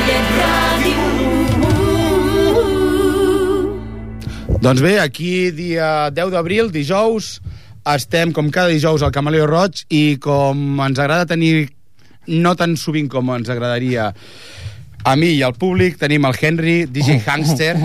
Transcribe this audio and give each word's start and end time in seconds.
Ripollet 0.00 0.28
Ràdio. 0.40 0.96
Doncs 4.60 4.80
bé, 4.84 4.98
aquí 5.00 5.50
dia 5.56 6.10
10 6.12 6.32
d'abril, 6.32 6.70
dijous, 6.72 7.40
estem 7.88 8.32
com 8.32 8.50
cada 8.52 8.68
dijous 8.72 9.02
al 9.02 9.12
Camaleo 9.12 9.46
Roig 9.48 9.84
i 9.88 10.16
com 10.20 10.80
ens 10.84 10.98
agrada 11.00 11.28
tenir 11.28 11.68
no 12.28 12.54
tan 12.56 12.76
sovint 12.76 13.08
com 13.12 13.30
ens 13.34 13.48
agradaria 13.52 14.12
a 15.04 15.16
mi 15.16 15.32
i 15.38 15.42
al 15.42 15.54
públic, 15.56 15.96
tenim 16.00 16.24
el 16.28 16.36
Henry, 16.40 16.84
DJ 16.86 17.20
Hangster. 17.24 17.76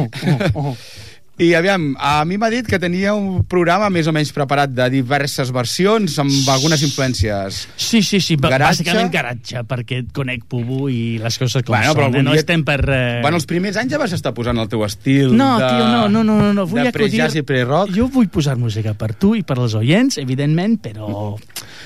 I 1.37 1.49
aviam, 1.53 1.89
a 1.99 2.23
mi 2.23 2.37
m'ha 2.39 2.47
dit 2.47 2.63
que 2.63 2.77
tenia 2.79 3.11
un 3.13 3.41
programa 3.43 3.89
més 3.91 4.07
o 4.07 4.13
menys 4.15 4.29
preparat 4.31 4.71
de 4.71 4.85
diverses 4.93 5.49
versions 5.51 6.13
amb 6.23 6.31
algunes 6.53 6.79
influències. 6.87 7.57
Sí, 7.75 7.99
sí, 8.07 8.21
sí, 8.23 8.37
Garatge. 8.39 8.85
bàsicament 8.85 9.11
garatge, 9.11 9.63
perquè 9.67 9.97
et 10.05 10.13
conec 10.15 10.45
Pubu 10.47 10.87
i 10.87 11.17
les 11.19 11.37
coses 11.37 11.59
com 11.67 11.75
Bueno, 11.75 11.91
però 11.91 12.05
són. 12.05 12.07
algun 12.07 12.21
eh? 12.21 12.23
No 12.23 12.31
dia- 12.31 12.39
estem 12.45 12.63
per... 12.63 12.79
Eh... 12.87 13.19
Bueno, 13.21 13.35
els 13.35 13.45
primers 13.49 13.75
anys 13.81 13.91
ja 13.91 13.99
vas 13.99 14.13
estar 14.15 14.31
posant 14.33 14.57
el 14.63 14.69
teu 14.71 14.85
estil 14.87 15.35
No, 15.35 15.57
de... 15.59 15.67
tio, 15.67 15.89
no, 15.91 16.07
no, 16.07 16.23
no, 16.23 16.37
no, 16.39 16.53
no. 16.53 16.65
Vull 16.71 16.87
de 16.87 16.93
pre-jazz 16.95 17.35
i 17.35 17.43
pre-rock. 17.43 17.91
Jo 17.91 18.07
vull 18.07 18.29
posar 18.31 18.55
música 18.55 18.93
per 18.95 19.11
tu 19.19 19.33
i 19.35 19.43
per 19.43 19.59
als 19.59 19.75
oients, 19.75 20.17
evidentment, 20.23 20.79
però 20.79 21.35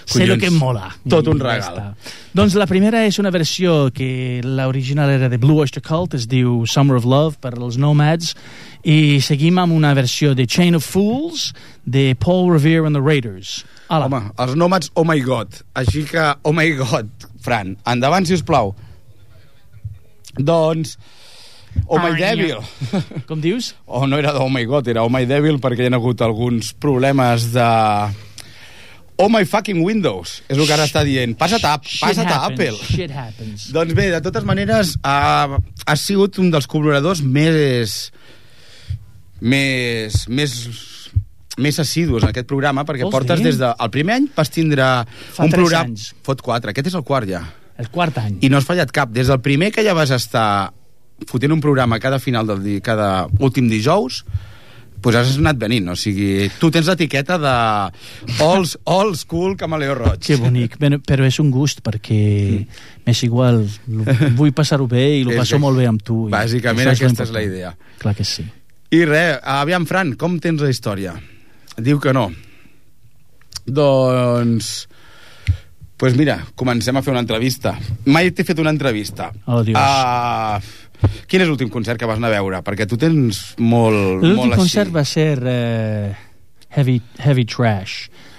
sé 0.05 0.23
el 0.23 0.29
Collons, 0.35 0.41
que 0.43 0.47
em 0.53 0.57
mola. 0.61 0.91
tot 1.09 1.25
un 1.27 1.41
ja 1.41 1.55
regal. 1.55 1.73
està. 1.73 2.15
Doncs 2.37 2.53
la 2.53 2.67
primera 2.69 3.01
és 3.09 3.17
una 3.17 3.31
versió 3.33 3.89
que 3.91 4.41
l'original 4.45 5.09
era 5.09 5.27
de 5.29 5.37
Blue 5.41 5.57
Oyster 5.57 5.81
Cult, 5.81 6.13
es 6.13 6.27
diu 6.29 6.67
Summer 6.69 6.97
of 7.01 7.05
Love 7.09 7.37
per 7.41 7.55
als 7.57 7.77
Nomads, 7.81 8.35
i 8.83 9.19
seguim 9.23 9.59
amb 9.59 9.75
una 9.75 9.93
versió 9.97 10.33
de 10.35 10.45
Chain 10.47 10.77
of 10.77 10.85
Fools 10.85 11.53
de 11.85 12.15
Paul 12.15 12.51
Revere 12.51 12.85
and 12.85 12.95
the 12.95 13.01
Raiders. 13.01 13.63
Hola. 13.89 14.07
Home, 14.07 14.21
els 14.39 14.55
nòmats, 14.55 14.91
oh 14.95 15.03
my 15.07 15.19
god. 15.25 15.61
Així 15.79 16.05
que, 16.07 16.29
oh 16.43 16.53
my 16.55 16.69
god, 16.79 17.09
Fran, 17.43 17.75
endavant, 17.89 18.27
si 18.27 18.37
us 18.37 18.45
plau. 18.45 18.75
Doncs, 20.37 20.95
oh 21.87 21.99
my 21.99 22.13
devil. 22.15 22.63
Com 23.29 23.43
dius? 23.43 23.73
Oh, 23.85 24.05
no 24.07 24.19
era 24.21 24.35
oh 24.39 24.49
my 24.49 24.63
god, 24.69 24.87
era 24.87 25.03
oh 25.03 25.11
my 25.11 25.25
devil 25.27 25.59
perquè 25.59 25.87
hi 25.87 25.91
ha 25.91 25.99
hagut 25.99 26.23
alguns 26.25 26.73
problemes 26.73 27.51
de... 27.55 27.69
Oh 29.19 29.27
my 29.27 29.43
fucking 29.43 29.81
Windows, 29.83 30.37
és 30.47 30.55
el 30.55 30.63
que 30.63 30.71
ara 30.71 30.85
està 30.87 31.01
dient. 31.03 31.33
Passa't 31.35 31.65
a, 31.67 31.73
passa't 31.83 32.29
a 32.31 32.37
Apple. 32.47 32.77
Shit 32.87 33.11
happens. 33.11 33.65
Doncs 33.75 33.91
bé, 33.97 34.05
de 34.13 34.21
totes 34.23 34.45
maneres, 34.47 34.93
ha, 35.03 35.59
ha 35.59 35.95
sigut 35.99 36.39
un 36.39 36.53
dels 36.53 36.69
col·laboradors 36.71 37.19
més... 37.25 38.05
més... 39.41 40.25
més 40.29 40.55
més 41.59 41.75
assidus 41.81 42.23
en 42.23 42.29
aquest 42.29 42.47
programa, 42.47 42.85
perquè 42.87 43.03
Vols 43.03 43.11
portes 43.11 43.41
dir? 43.41 43.49
des 43.49 43.57
de... 43.59 43.67
El 43.83 43.89
primer 43.91 44.13
any 44.15 44.27
vas 44.31 44.47
tindre 44.49 44.85
Fa 45.35 45.43
un 45.43 45.51
programa... 45.51 45.89
anys. 45.89 46.13
Fot 46.23 46.39
quatre, 46.45 46.71
aquest 46.71 46.87
és 46.87 46.93
el 46.95 47.03
quart 47.03 47.27
ja. 47.27 47.41
El 47.75 47.89
quart 47.91 48.15
any. 48.21 48.37
I 48.39 48.47
no 48.47 48.61
has 48.61 48.67
fallat 48.67 48.93
cap. 48.95 49.11
Des 49.11 49.27
del 49.27 49.41
primer 49.43 49.67
que 49.75 49.83
ja 49.83 49.91
vas 49.97 50.13
estar 50.15 50.71
fotent 51.27 51.51
un 51.51 51.59
programa 51.59 51.99
cada 51.99 52.15
final 52.23 52.47
del 52.47 52.61
dia, 52.63 52.79
cada 52.79 53.09
últim 53.43 53.67
dijous, 53.67 54.21
pues 55.03 55.17
has 55.19 55.33
anat 55.35 55.59
venint, 55.59 55.89
o 55.91 55.97
sigui, 55.99 56.47
tu 56.61 56.69
tens 56.71 56.87
l'etiqueta 56.87 57.35
de 57.43 57.53
old, 58.45 58.77
old 58.87 59.19
school 59.19 59.57
Camaleo 59.59 59.97
Roig. 59.99 60.23
Que 60.23 60.37
bonic, 60.39 60.77
però, 60.79 61.01
però 61.03 61.27
és 61.27 61.41
un 61.43 61.51
gust 61.51 61.83
perquè 61.83 62.21
m'és 63.03 63.23
igual, 63.27 63.65
lo- 63.91 64.07
vull 64.39 64.55
passar-ho 64.55 64.87
bé 64.87 65.03
i 65.17 65.25
ho 65.27 65.35
És 65.35 65.41
passo 65.43 65.57
que- 65.57 65.61
molt 65.67 65.75
bé 65.79 65.89
amb 65.91 65.99
tu. 66.07 66.21
Bàsicament 66.31 66.87
aquesta 66.95 67.27
és 67.27 67.35
la 67.35 67.43
idea. 67.43 67.73
Clar 67.99 68.15
que 68.15 68.23
sí. 68.23 68.47
I 68.91 69.03
res, 69.05 69.37
aviam, 69.43 69.85
Fran, 69.85 70.15
com 70.17 70.39
tens 70.41 70.61
la 70.61 70.69
història? 70.71 71.13
Diu 71.77 71.99
que 72.01 72.13
no. 72.13 72.29
Doncs... 73.65 74.87
pues 75.99 76.15
mira, 76.15 76.39
comencem 76.55 76.95
a 76.95 77.01
fer 77.03 77.11
una 77.11 77.19
entrevista. 77.19 77.73
Mai 78.07 78.31
t'he 78.31 78.45
fet 78.47 78.59
una 78.63 78.71
entrevista. 78.71 79.29
Oh, 79.51 79.59
Dios. 79.67 79.75
Ah, 79.77 80.57
quin 81.27 81.43
és 81.43 81.49
l'últim 81.49 81.67
concert 81.69 81.99
que 81.99 82.07
vas 82.07 82.17
anar 82.21 82.29
a 82.31 82.37
veure? 82.37 82.61
Perquè 82.63 82.87
tu 82.87 82.95
tens 82.97 83.41
molt, 83.59 84.23
L'últim 84.23 84.53
així. 84.53 84.61
concert 84.63 84.93
va 84.95 85.03
ser 85.03 85.33
eh, 85.43 86.13
Heavy, 86.77 87.01
Heavy 87.19 87.43
Trash, 87.51 87.97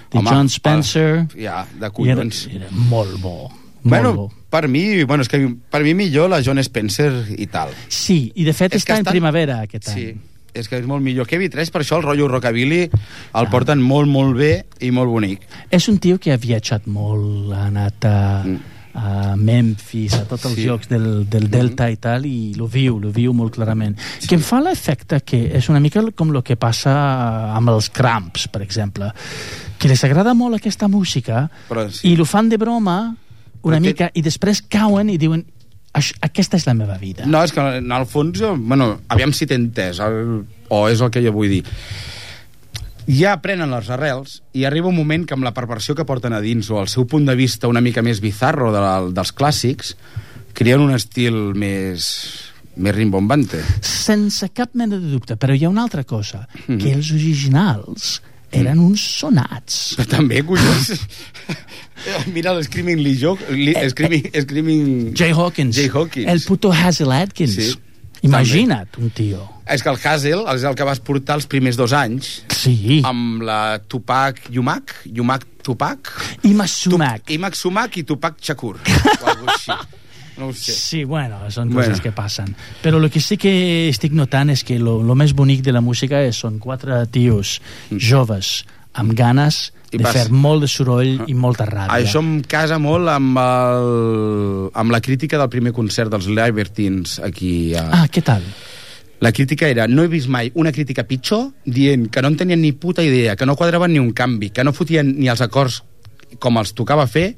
de 0.09 0.17
Home, 0.19 0.33
John 0.33 0.49
Spencer, 0.49 1.09
ah, 1.21 1.37
ja, 1.37 1.59
de 1.69 1.85
i 1.85 1.85
era, 1.85 1.93
collons. 1.93 2.41
era 2.49 2.71
molt 2.89 3.13
bo. 3.21 3.35
Molt 3.47 3.93
Bueno, 3.93 4.13
bo. 4.17 4.27
per 4.49 4.67
mi, 4.67 5.03
bueno, 5.05 5.21
és 5.23 5.29
que 5.29 5.39
per 5.71 5.83
mi 5.85 5.93
millor 5.97 6.29
la 6.33 6.41
John 6.45 6.57
Spencer 6.65 7.11
i 7.37 7.45
tal. 7.49 7.69
Sí, 7.89 8.31
i 8.35 8.43
de 8.45 8.53
fet 8.57 8.73
És 8.73 8.81
està 8.83 8.97
en 8.97 9.05
estan- 9.05 9.13
primavera 9.13 9.61
aquest 9.69 9.85
Sí, 9.93 10.09
any. 10.11 10.19
És 10.53 10.67
que 10.67 10.77
és 10.77 10.85
molt 10.85 11.03
millor. 11.03 11.27
Kevin 11.27 11.49
3, 11.49 11.69
per 11.71 11.81
això 11.83 11.97
el 11.97 12.03
rotllo 12.03 12.27
rockabilly 12.27 12.89
el 12.89 13.47
porten 13.49 13.81
molt, 13.81 14.09
molt 14.11 14.35
bé 14.37 14.65
i 14.81 14.91
molt 14.91 15.09
bonic. 15.09 15.41
És 15.71 15.87
un 15.87 15.97
tio 15.99 16.17
que 16.19 16.33
ha 16.33 16.37
viatjat 16.37 16.87
molt, 16.87 17.51
ha 17.53 17.65
anat 17.67 18.05
a, 18.05 18.43
Mm. 18.43 18.59
a 18.93 19.35
Memphis, 19.37 20.13
a 20.15 20.25
tots 20.27 20.45
els 20.45 20.55
Sí. 20.55 20.65
llocs 20.65 20.89
del, 20.89 21.29
del 21.29 21.49
Delta 21.49 21.89
i 21.89 21.95
tal, 21.95 22.25
i 22.25 22.53
lo 22.55 22.67
viu, 22.67 22.99
lo 22.99 23.09
viu 23.11 23.31
molt 23.33 23.53
clarament. 23.55 23.97
Que 24.27 24.35
em 24.35 24.41
fa 24.41 24.59
l'efecte 24.59 25.21
que 25.21 25.55
és 25.55 25.69
una 25.69 25.79
mica 25.79 26.03
com 26.13 26.35
el 26.35 26.43
que 26.43 26.57
passa 26.57 27.55
amb 27.55 27.69
els 27.69 27.89
Cramps, 27.89 28.49
per 28.49 28.61
exemple, 28.61 29.13
que 29.77 29.87
les 29.87 30.03
agrada 30.03 30.33
molt 30.33 30.55
aquesta 30.55 30.87
música 30.89 31.49
Però 31.69 31.89
sí. 31.89 32.09
i 32.11 32.15
lo 32.17 32.25
fan 32.25 32.49
de 32.49 32.57
broma 32.57 33.15
una 33.63 33.77
que- 33.79 33.87
mica 33.87 34.11
i 34.13 34.21
després 34.21 34.61
cauen 34.61 35.09
i 35.09 35.17
diuen 35.17 35.45
"Aix- 35.93 36.15
aquesta 36.21 36.57
és 36.57 36.65
la 36.67 36.73
meva 36.73 36.97
vida. 36.97 37.25
No, 37.25 37.43
és 37.43 37.51
que 37.51 37.59
en 37.59 37.91
el 37.91 38.05
fons, 38.05 38.39
jo, 38.39 38.55
bueno, 38.57 39.01
aviam 39.09 39.33
si 39.33 39.45
t'he 39.45 39.55
entès, 39.55 39.99
el, 39.99 40.45
o 40.69 40.87
és 40.89 41.01
el 41.01 41.09
que 41.11 41.21
jo 41.21 41.31
vull 41.33 41.49
dir. 41.49 41.65
Ja 43.11 43.33
prenen 43.41 43.71
les 43.73 43.89
arrels 43.89 44.41
i 44.53 44.63
arriba 44.67 44.87
un 44.87 44.95
moment 44.95 45.25
que 45.25 45.33
amb 45.33 45.43
la 45.43 45.53
perversió 45.57 45.95
que 45.97 46.05
porten 46.05 46.33
a 46.37 46.39
dins 46.39 46.69
o 46.69 46.79
el 46.81 46.87
seu 46.87 47.07
punt 47.09 47.25
de 47.25 47.35
vista 47.35 47.67
una 47.67 47.81
mica 47.81 48.01
més 48.05 48.21
bizarro 48.21 48.71
de 48.71 48.79
la, 48.79 48.93
dels 49.11 49.33
clàssics, 49.35 49.95
creen 50.53 50.79
un 50.85 50.93
estil 50.93 51.33
més, 51.57 52.05
més 52.77 52.95
rimbombante. 52.95 53.59
Sense 53.81 54.51
cap 54.53 54.75
mena 54.77 54.99
de 55.01 55.09
dubte, 55.11 55.35
però 55.35 55.55
hi 55.57 55.65
ha 55.65 55.69
una 55.73 55.81
altra 55.83 56.03
cosa, 56.05 56.47
Mhm. 56.67 56.77
que 56.77 56.93
els 56.93 57.11
originals 57.11 58.21
eren 58.51 58.79
uns 58.83 59.03
sonats. 59.19 59.93
Però 59.99 60.09
també, 60.17 60.41
collons... 60.47 60.91
Mira 62.33 62.53
l'Screaming 62.57 62.97
Lee 63.03 63.15
Jo... 63.19 63.35
Lee, 63.53 63.75
Screaming, 63.91 64.27
Screaming... 64.33 64.85
Jay 65.15 65.31
Hawkins. 65.37 65.75
Jay 65.77 65.89
Hawkins. 65.93 66.27
El 66.31 66.41
puto 66.47 66.71
Hazel 66.73 67.11
Atkins. 67.13 67.53
Sí, 67.55 67.75
Imagina't, 68.25 68.97
un 69.01 69.09
tio. 69.17 69.41
És 69.71 69.81
que 69.81 69.89
el 69.89 69.97
Hazel 69.97 70.43
és 70.53 70.65
el 70.69 70.75
que 70.77 70.85
vas 70.85 70.99
portar 71.01 71.39
els 71.39 71.47
primers 71.49 71.77
dos 71.79 71.93
anys 71.97 72.43
Sí. 72.53 72.99
amb 73.07 73.41
la 73.45 73.79
Tupac 73.89 74.43
Yumak, 74.53 74.93
Yumak 75.09 75.47
Tupac, 75.65 76.11
I 76.45 76.51
Masumak. 76.57 77.23
Tu, 77.25 77.33
Imak 77.39 77.57
Sumak 77.57 77.97
i 77.97 78.03
Tupac 78.05 78.37
Shakur. 78.41 78.77
o 78.81 79.25
alguna 79.31 79.55
així. 79.55 79.73
No 80.41 80.49
ho 80.49 80.53
sé. 80.57 80.73
Sí, 80.73 81.03
bueno, 81.05 81.37
són 81.53 81.69
Bueno. 81.69 81.85
coses 81.91 82.01
que 82.01 82.11
passen. 82.11 82.55
Però 82.81 82.97
el 82.97 83.09
que 83.13 83.21
sí 83.21 83.37
que 83.37 83.87
estic 83.91 84.11
notant 84.17 84.49
és 84.49 84.63
que 84.65 84.79
lo, 84.81 84.97
lo 85.05 85.13
més 85.15 85.35
bonic 85.37 85.61
de 85.61 85.71
la 85.75 85.81
música 85.85 86.23
és, 86.25 86.35
són 86.41 86.57
quatre 86.59 87.03
tios 87.13 87.59
joves 87.93 88.63
amb 88.97 89.13
ganes 89.15 89.69
I 89.93 89.99
de 89.99 90.03
pas- 90.03 90.13
fer 90.17 90.25
molt 90.33 90.65
de 90.65 90.67
soroll 90.67 91.21
i 91.29 91.33
molta 91.37 91.65
ràbia. 91.69 91.93
Això 92.01 92.19
em 92.23 92.41
casa 92.43 92.79
molt 92.81 93.07
amb, 93.11 93.37
el, 93.39 94.69
amb 94.73 94.91
la 94.91 94.99
crítica 95.03 95.37
del 95.39 95.49
primer 95.53 95.71
concert 95.75 96.11
dels 96.11 96.27
Libertines 96.27 97.19
aquí 97.23 97.73
a... 97.75 97.85
Ah, 98.01 98.07
què 98.11 98.23
tal? 98.25 98.43
La 99.21 99.31
crítica 99.31 99.67
era, 99.69 99.85
no 99.87 100.01
he 100.03 100.09
vist 100.09 100.27
mai 100.33 100.49
una 100.57 100.71
crítica 100.73 101.03
pitjor 101.05 101.51
dient 101.65 102.07
que 102.09 102.23
no 102.25 102.31
en 102.31 102.37
tenien 102.39 102.61
ni 102.63 102.71
puta 102.73 103.03
idea, 103.05 103.35
que 103.37 103.45
no 103.45 103.55
quadraven 103.55 103.93
ni 103.93 103.99
un 104.01 104.11
canvi, 104.17 104.49
que 104.49 104.63
no 104.65 104.73
fotien 104.73 105.13
ni 105.19 105.29
els 105.29 105.43
acords 105.45 105.83
com 106.41 106.57
els 106.57 106.73
tocava 106.73 107.05
fer, 107.07 107.35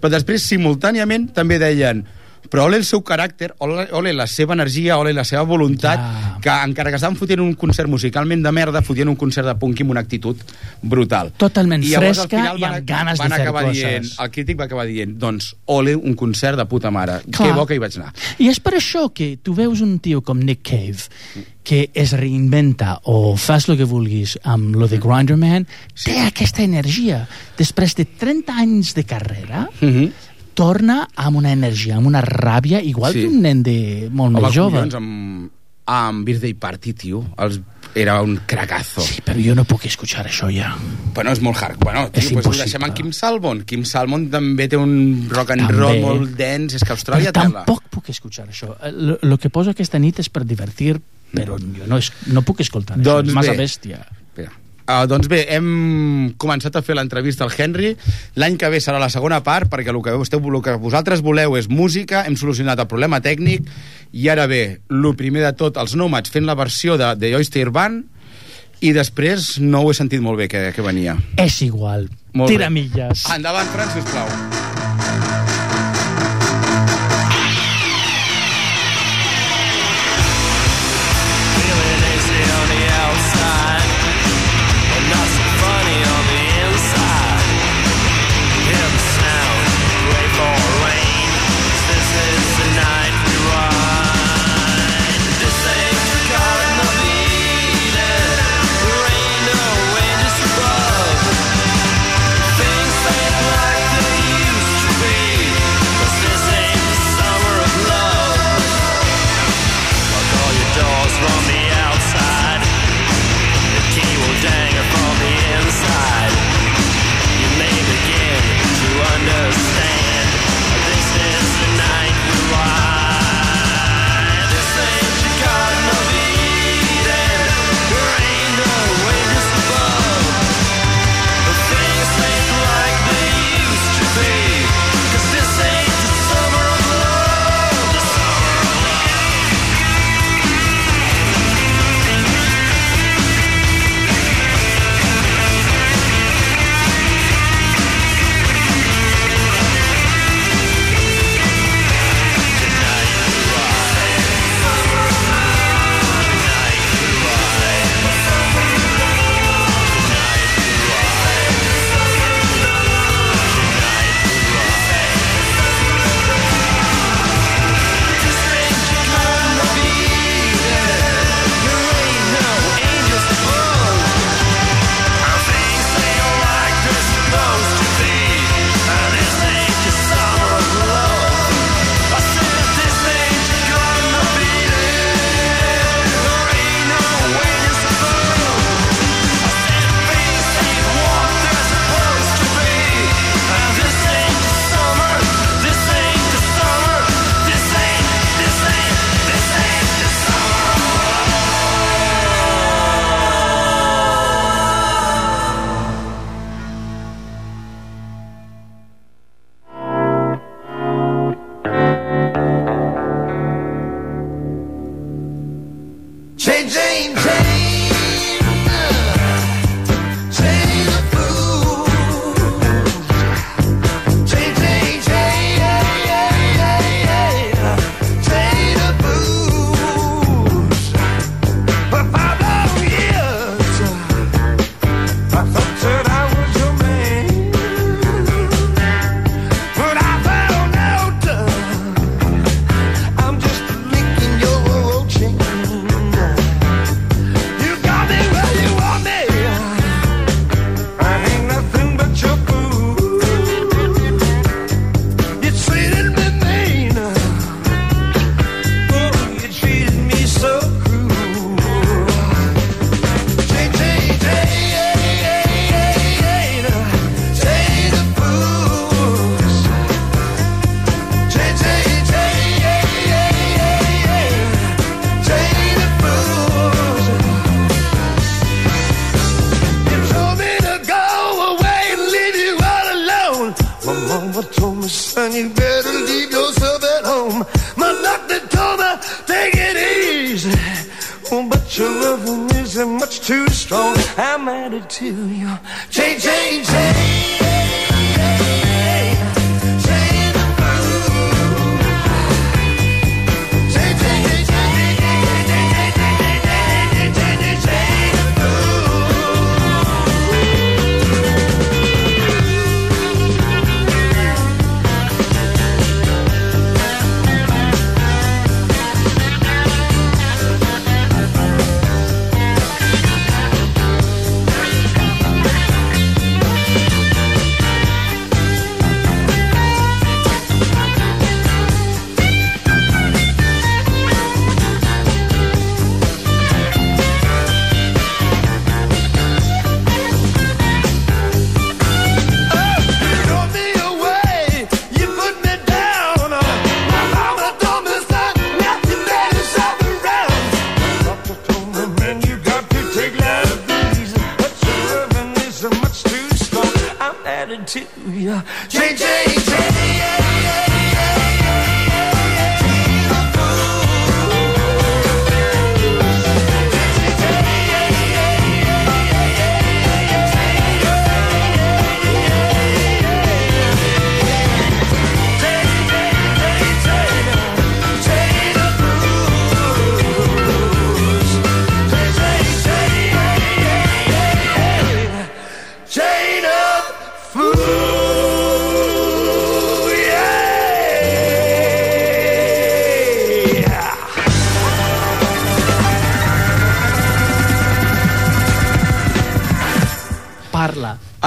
però 0.00 0.12
després 0.14 0.44
simultàniament 0.46 1.32
també 1.34 1.58
deien 1.58 2.04
però 2.50 2.64
ole 2.68 2.76
el 2.76 2.84
seu 2.84 3.02
caràcter, 3.02 3.54
ole, 3.58 3.88
ole 3.92 4.12
la 4.12 4.26
seva 4.26 4.54
energia, 4.54 4.98
ole 4.98 5.12
la 5.12 5.24
seva 5.24 5.42
voluntat, 5.42 5.98
Clar. 5.98 6.40
que 6.40 6.50
encara 6.68 6.90
que 6.90 6.96
estaven 6.96 7.16
fotent 7.16 7.40
un 7.40 7.54
concert 7.54 7.88
musicalment 7.88 8.42
de 8.44 8.52
merda, 8.52 8.82
fotien 8.82 9.08
un 9.08 9.16
concert 9.16 9.46
de 9.46 9.54
punk 9.58 9.80
amb 9.80 9.90
una 9.90 10.00
actitud 10.00 10.36
brutal. 10.82 11.32
Totalment 11.36 11.82
llavors, 11.82 12.18
al 12.18 12.28
fresca 12.28 12.36
final, 12.36 12.58
i 12.58 12.60
van, 12.62 12.74
amb 12.74 12.86
ganes 12.86 13.18
de 13.18 13.22
van 13.24 13.32
fer 13.32 13.40
acabar 13.42 13.64
coses. 13.64 13.80
Dient, 13.80 14.10
el 14.20 14.30
crític 14.30 14.58
va 14.60 14.64
acabar 14.64 14.86
dient, 14.86 15.16
doncs, 15.18 15.54
ole, 15.66 15.96
un 15.96 16.14
concert 16.14 16.56
de 16.58 16.66
puta 16.66 16.90
mare. 16.90 17.20
Clar. 17.30 17.48
Que 17.48 17.52
bo 17.56 17.66
que 17.66 17.74
hi 17.74 17.82
vaig 17.82 17.96
anar. 17.98 18.12
I 18.38 18.48
és 18.52 18.60
per 18.60 18.74
això 18.78 19.08
que 19.14 19.36
tu 19.42 19.54
veus 19.54 19.80
un 19.80 19.98
tio 19.98 20.22
com 20.22 20.38
Nick 20.38 20.62
Cave 20.70 21.44
que 21.64 21.88
es 21.94 22.12
reinventa 22.12 22.98
o 23.04 23.36
fas 23.40 23.70
el 23.70 23.78
que 23.78 23.86
vulguis 23.88 24.36
amb 24.44 24.76
lo 24.76 24.86
de 24.86 24.98
Grinderman, 25.00 25.66
Sí. 25.94 26.10
té 26.12 26.20
aquesta 26.20 26.62
energia. 26.62 27.26
Després 27.56 27.94
de 27.96 28.04
30 28.04 28.52
anys 28.52 28.94
de 28.94 29.04
carrera, 29.04 29.68
Mm 29.80 29.88
-hmm. 29.88 30.12
Torna 30.54 31.08
amb 31.16 31.36
una 31.36 31.52
energia, 31.52 31.96
amb 31.96 32.06
una 32.06 32.22
ràbia, 32.22 32.80
igual 32.82 33.12
Sí. 33.12 33.20
que 33.22 33.28
un 33.28 33.42
nen 33.42 33.62
de 33.62 34.08
molt 34.10 34.34
Home, 34.36 34.46
més 34.46 34.54
jove. 34.56 34.76
collons, 34.78 34.94
amb, 34.94 35.50
amb 35.86 36.24
Birthday 36.24 36.54
Party, 36.54 36.92
tio, 36.94 37.24
els, 37.36 37.60
era 37.94 38.20
un 38.22 38.40
cragazo. 38.46 39.02
Sí, 39.02 39.20
però 39.22 39.38
jo 39.44 39.54
no 39.54 39.64
puc 39.64 39.84
escuchar 39.86 40.24
això 40.26 40.48
ja. 40.50 40.74
Bueno, 41.14 41.30
és 41.30 41.40
molt 41.40 41.56
hard. 41.62 41.78
Bueno, 41.78 42.08
tio, 42.10 42.18
És 42.22 42.24
pues 42.32 42.32
ho 42.32 42.38
impossible. 42.38 42.64
deixem 42.64 42.82
en 42.84 42.92
Kim 42.94 43.12
Salmon. 43.12 43.60
Kim 43.64 43.84
Salmon 43.84 44.30
també 44.30 44.66
té 44.68 44.76
un 44.76 45.28
rock 45.30 45.50
and 45.52 45.66
També. 45.66 45.74
roll 45.76 46.00
molt 46.00 46.30
dens. 46.36 46.74
És 46.74 46.82
que 46.82 46.92
Austràlia 46.92 47.30
Però 47.30 47.42
tela. 47.42 47.64
tampoc 47.64 47.82
puc 47.90 48.08
escuchar 48.08 48.48
això. 48.48 48.74
El 48.82 49.38
que 49.38 49.50
poso 49.50 49.70
aquesta 49.70 49.98
nit 49.98 50.18
és 50.18 50.28
per 50.28 50.44
divertir, 50.44 51.00
però 51.32 51.58
jo 51.58 51.86
no, 51.86 51.98
es, 51.98 52.10
no 52.26 52.42
puc 52.42 52.60
escoltar 52.60 52.96
Doncs 52.96 53.28
això. 53.28 53.28
És 53.28 53.34
massa 53.34 53.50
bé. 53.52 53.58
bèstia. 53.58 54.06
Uh, 54.84 55.06
doncs 55.08 55.30
bé, 55.32 55.46
hem 55.48 56.34
començat 56.36 56.74
a 56.76 56.82
fer 56.84 56.96
l'entrevista 56.98 57.46
al 57.46 57.52
Henry. 57.56 57.94
L'any 58.36 58.58
que 58.60 58.68
ve 58.68 58.82
serà 58.84 59.00
la 59.00 59.08
segona 59.12 59.40
part, 59.44 59.70
perquè 59.72 59.94
el 59.94 60.00
que, 60.04 60.12
esteu, 60.20 60.42
el 60.44 60.60
que 60.64 60.76
vosaltres 60.80 61.24
voleu 61.24 61.56
és 61.56 61.70
música, 61.72 62.24
hem 62.28 62.36
solucionat 62.36 62.82
el 62.84 62.90
problema 62.90 63.22
tècnic, 63.24 63.70
i 64.12 64.28
ara 64.28 64.44
bé, 64.50 64.80
el 64.92 65.08
primer 65.16 65.46
de 65.46 65.54
tot, 65.56 65.80
els 65.80 65.96
Nomads 65.96 66.34
fent 66.34 66.44
la 66.44 66.58
versió 66.58 66.98
de 67.00 67.14
The 67.16 67.32
Oyster 67.38 67.70
Band, 67.72 68.04
i 68.84 68.92
després 68.92 69.54
no 69.64 69.80
ho 69.80 69.90
he 69.90 69.96
sentit 69.96 70.20
molt 70.20 70.42
bé 70.42 70.50
que, 70.52 70.66
que 70.76 70.84
venia. 70.84 71.16
És 71.40 71.62
igual. 71.64 72.10
Molt 72.36 72.52
Tira 72.52 72.68
bé. 72.68 72.82
milles. 72.82 73.24
Endavant, 73.32 73.72
Fran, 73.72 73.88
sisplau. 73.96 74.83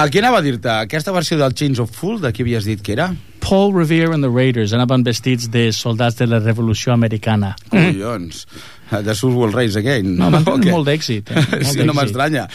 Que 0.08 0.20
anava 0.22 0.38
a 0.40 0.42
dir-te, 0.44 0.70
aquesta 0.86 1.12
versió 1.12 1.36
del 1.40 1.52
Chains 1.54 1.78
of 1.82 1.90
Fool, 1.92 2.20
de 2.22 2.30
qui 2.32 2.42
havies 2.46 2.64
dit 2.64 2.80
que 2.82 2.94
era? 2.94 3.10
Paul 3.44 3.72
Revere 3.74 4.14
and 4.14 4.24
the 4.24 4.30
Raiders 4.30 4.72
anaven 4.76 5.04
vestits 5.06 5.48
de 5.52 5.68
soldats 5.72 6.16
de 6.18 6.26
la 6.26 6.38
Revolució 6.40 6.92
Americana. 6.94 7.54
Collons. 7.70 8.46
De 8.88 9.14
Sus 9.14 9.34
World 9.34 9.54
Race 9.54 9.76
Again. 9.78 10.14
No, 10.16 10.30
van 10.32 10.44
tenir 10.46 10.56
O 10.56 10.62
què? 10.64 10.72
molt 10.72 10.88
d'èxit, 10.88 11.28
eh? 11.28 11.42
Molt 11.60 11.74
sí, 11.76 11.84
no 11.84 11.92
m'estranya. 11.96 12.46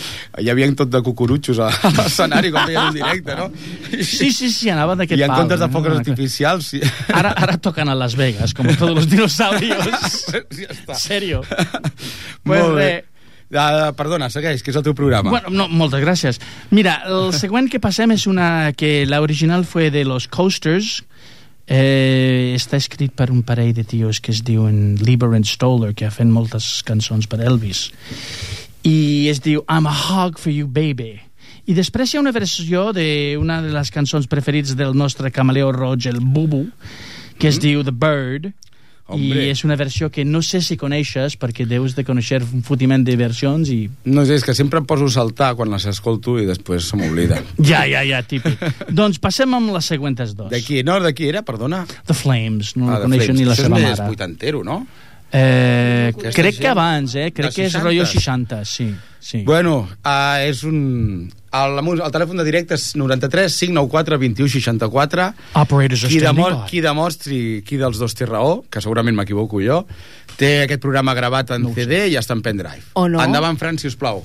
Hi 0.42 0.50
havia 0.50 0.66
tot 0.74 0.90
de 0.90 1.02
cucurutxos 1.06 1.60
a 1.62 1.70
l'escenari 2.00 2.50
quan 2.54 2.66
feien 2.72 2.90
un 2.90 2.98
directe, 2.98 3.36
no? 3.38 3.48
Sí, 4.02 4.32
sí, 4.34 4.50
sí, 4.50 4.72
anaven 4.74 5.04
d'aquest 5.04 5.20
I 5.22 5.28
en 5.28 5.30
pal. 5.34 5.44
comptes 5.44 5.62
de 5.62 5.70
eh? 5.70 5.74
focs 5.78 5.90
No, 5.94 6.02
artificials... 6.02 6.72
Sí. 6.74 6.82
Ara, 7.14 7.36
ara 7.38 7.58
tocan 7.62 7.90
a 7.90 7.96
Las 7.96 8.16
Vegas, 8.18 8.54
como 8.58 8.74
todos 8.76 8.96
los 8.96 9.10
dinosaurios. 9.10 9.86
ja 10.58 10.70
està. 10.74 10.98
Serio. 10.98 11.44
Pues 12.44 12.64
Molt 12.64 12.76
bé. 12.78 12.86
bé. 12.86 13.06
Uh, 13.54 13.92
perdona, 13.94 14.32
segueix, 14.34 14.64
que 14.66 14.72
és 14.74 14.78
el 14.80 14.86
teu 14.86 14.96
programa. 14.98 15.30
Bueno, 15.30 15.52
no, 15.54 15.68
moltes 15.70 16.02
gràcies. 16.02 16.40
Mira, 16.74 17.04
el 17.06 17.34
següent 17.44 17.70
que 17.70 17.82
passem 17.84 18.12
és 18.16 18.26
una 18.26 18.74
que 18.74 19.06
la 19.06 19.22
original 19.22 19.66
fue 19.70 19.92
de 19.94 20.02
los 20.10 20.26
Coasters, 20.28 21.04
eh, 21.68 22.54
està 22.58 22.80
escrit 22.82 23.14
per 23.16 23.30
un 23.32 23.44
parell 23.46 23.74
de 23.78 23.86
tios 23.86 24.20
que 24.20 24.34
es 24.34 24.42
diuen 24.44 24.98
Lieber 25.02 25.34
and 25.38 25.46
Stoller, 25.46 25.94
que 25.94 26.08
ha 26.08 26.12
fet 26.12 26.28
moltes 26.28 26.82
cançons 26.88 27.30
per 27.30 27.44
Elvis. 27.46 27.92
I 28.84 29.30
es 29.32 29.40
diu 29.46 29.64
I'm 29.70 29.88
a 29.88 29.94
hog 29.94 30.42
for 30.42 30.52
you, 30.52 30.68
baby. 30.68 31.22
I 31.64 31.78
després 31.78 32.12
hi 32.12 32.18
ha 32.18 32.24
una 32.24 32.34
versió 32.36 32.90
d'una 32.92 33.62
de 33.64 33.72
les 33.72 33.94
cançons 33.94 34.28
preferits 34.28 34.74
del 34.76 34.98
nostre 34.98 35.32
camaleó 35.32 35.72
roig, 35.72 36.10
el 36.10 36.20
Bubu, 36.20 36.66
que 37.40 37.48
es 37.48 37.62
diu 37.64 37.86
The 37.86 37.94
Bird, 37.96 38.52
Hombre. 39.06 39.44
i 39.46 39.50
és 39.52 39.64
una 39.68 39.76
versió 39.76 40.08
que 40.10 40.24
no 40.24 40.40
sé 40.42 40.62
si 40.64 40.78
coneixes 40.80 41.36
perquè 41.38 41.66
deus 41.68 41.92
de 41.98 42.06
conèixer 42.08 42.40
un 42.42 42.62
fotiment 42.64 43.04
de 43.04 43.18
versions 43.20 43.68
i 43.70 43.90
No 44.06 44.24
sé, 44.26 44.36
és 44.40 44.44
que 44.48 44.54
sempre 44.56 44.80
em 44.80 44.86
poso 44.88 45.06
a 45.06 45.12
saltar 45.12 45.54
quan 45.60 45.70
les 45.70 45.86
escolto 45.92 46.38
i 46.40 46.46
després 46.48 46.88
se 46.88 46.96
m'oblida. 46.98 47.42
Ja, 47.60 47.84
ja, 47.86 48.02
ja, 48.08 48.22
típic. 48.24 48.58
doncs 48.90 49.20
passem 49.20 49.54
amb 49.54 49.74
les 49.76 49.86
següents 49.92 50.34
dos. 50.36 50.50
De 50.50 50.62
qui? 50.64 50.84
No, 50.88 51.00
de 51.04 51.14
qui 51.14 51.28
era, 51.28 51.42
perdona? 51.44 51.86
The 52.08 52.14
Flames, 52.16 52.76
no 52.78 52.90
Ah, 52.90 53.00
de 53.00 53.10
coneixo 53.10 53.26
Flames. 53.26 53.40
ni 53.42 53.46
la 53.46 53.54
Això 53.58 53.64
seva 53.68 53.78
és 53.80 53.84
més 53.90 54.00
mare. 54.00 54.08
vuitantero, 54.08 54.64
no? 54.64 54.86
Eh, 55.34 56.12
Aquesta 56.14 56.32
crec 56.38 56.54
gent- 56.54 56.62
que 56.62 56.68
abans, 56.70 57.16
eh? 57.16 57.32
Crec 57.34 57.56
que 57.56 57.66
és 57.66 57.72
60. 57.74 57.84
rotllo 57.84 58.06
60, 58.06 58.60
sí. 58.70 58.94
sí. 59.20 59.42
Bueno, 59.44 59.90
uh, 60.06 60.38
és 60.46 60.62
un... 60.64 61.32
El, 61.54 61.76
el, 61.78 62.02
el 62.02 62.14
telèfon 62.14 62.38
de 62.38 62.46
directe 62.46 62.78
és 62.78 62.86
93 62.98 63.58
594 63.60 64.18
21 64.22 64.50
64 64.50 65.28
Operators 65.62 66.06
qui, 66.10 66.22
by. 66.22 66.70
qui 66.70 66.82
demostri 66.86 67.42
qui 67.66 67.78
dels 67.82 67.98
dos 68.02 68.14
té 68.18 68.30
raó, 68.30 68.64
que 68.70 68.82
segurament 68.82 69.18
m'equivoco 69.18 69.62
jo, 69.62 69.84
té 70.38 70.64
aquest 70.68 70.82
programa 70.82 71.14
gravat 71.18 71.54
en 71.58 71.70
CD 71.74 72.08
i 72.14 72.18
està 72.22 72.38
en 72.38 72.46
pendrive. 72.46 72.86
O 72.94 73.08
no. 73.10 73.22
Endavant, 73.22 73.58
Fran, 73.58 73.78
si 73.82 73.90
us 73.90 73.98
plau. 73.98 74.22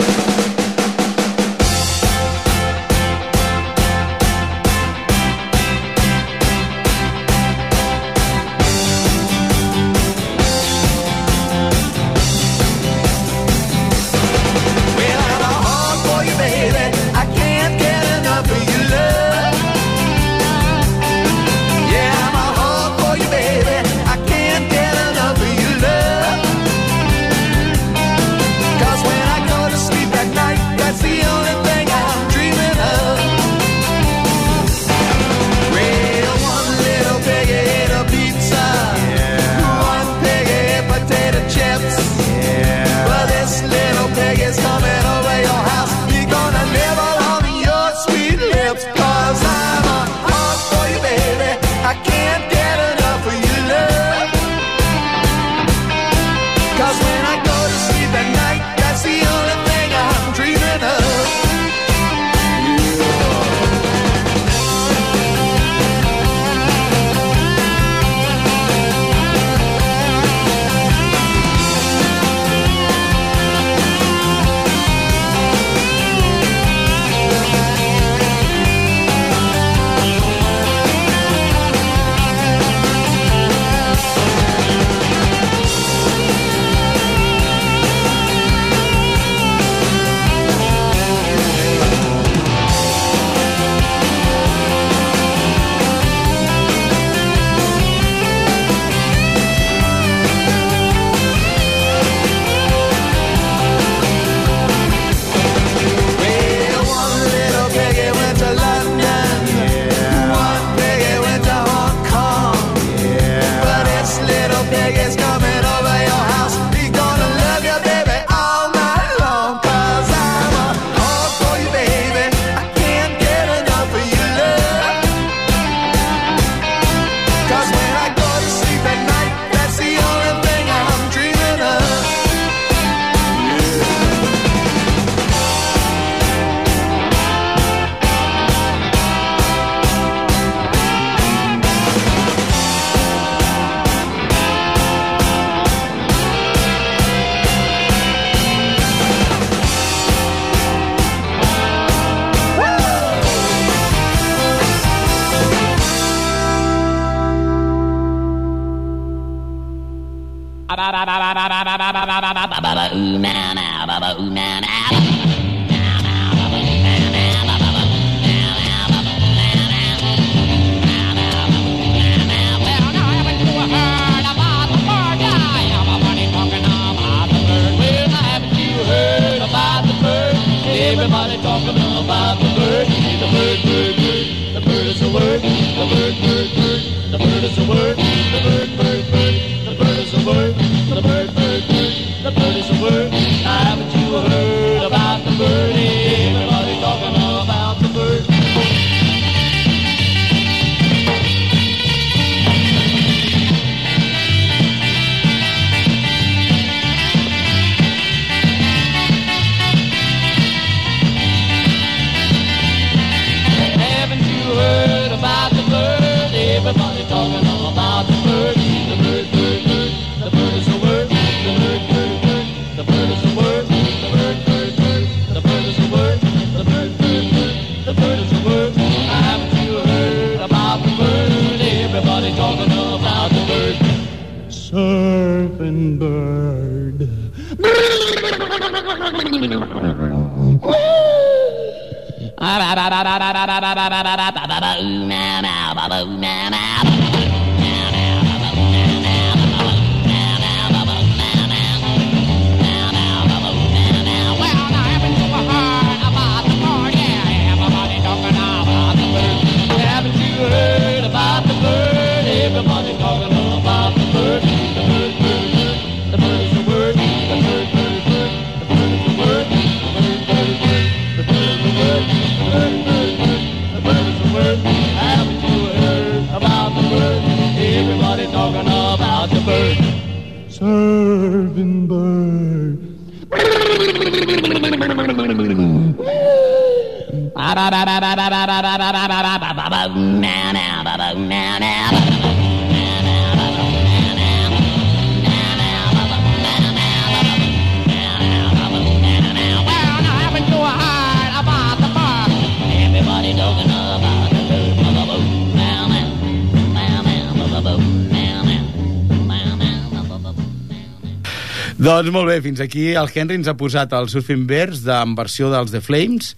Doncs 311.79 312.11
molt 312.11 312.27
bé, 312.27 312.41
fins 312.43 312.59
aquí 312.59 312.89
el 312.99 313.07
Henry 313.15 313.37
ens 313.39 313.47
ha 313.47 313.55
posat 313.55 313.93
el 313.95 314.09
Surfing 314.11 314.49
Bears 314.51 314.81
en 314.91 315.13
versió 315.15 315.47
dels 315.53 315.71
The 315.71 315.79
Flames 315.79 316.33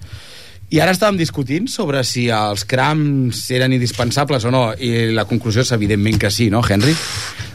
i 0.70 0.83
ara 0.85 0.92
estàvem 0.92 1.16
discutint 1.16 1.64
sobre 1.72 2.03
si 2.05 2.26
els 2.29 2.66
crams 2.68 3.40
eren 3.57 3.72
indispensables 3.72 4.44
o 4.44 4.53
no 4.53 4.66
i 4.76 5.09
la 5.16 5.24
conclusió 5.24 5.64
és 5.64 5.72
evidentment 5.72 6.20
que 6.20 6.31
sí, 6.31 6.50
no, 6.53 6.61
Henry? 6.61 6.92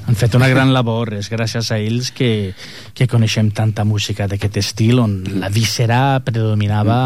Han 0.09 0.17
fet 0.17 0.33
una 0.37 0.49
gran 0.49 0.73
labor, 0.73 1.13
és 1.13 1.29
gràcies 1.29 1.69
a 1.69 1.77
ells 1.77 2.09
que, 2.13 2.53
que 2.97 3.07
coneixem 3.09 3.53
tanta 3.53 3.85
música 3.85 4.25
d'aquest 4.27 4.57
estil 4.63 4.99
on 5.05 5.15
la 5.37 5.53
víscera 5.53 6.19
predominava 6.25 6.97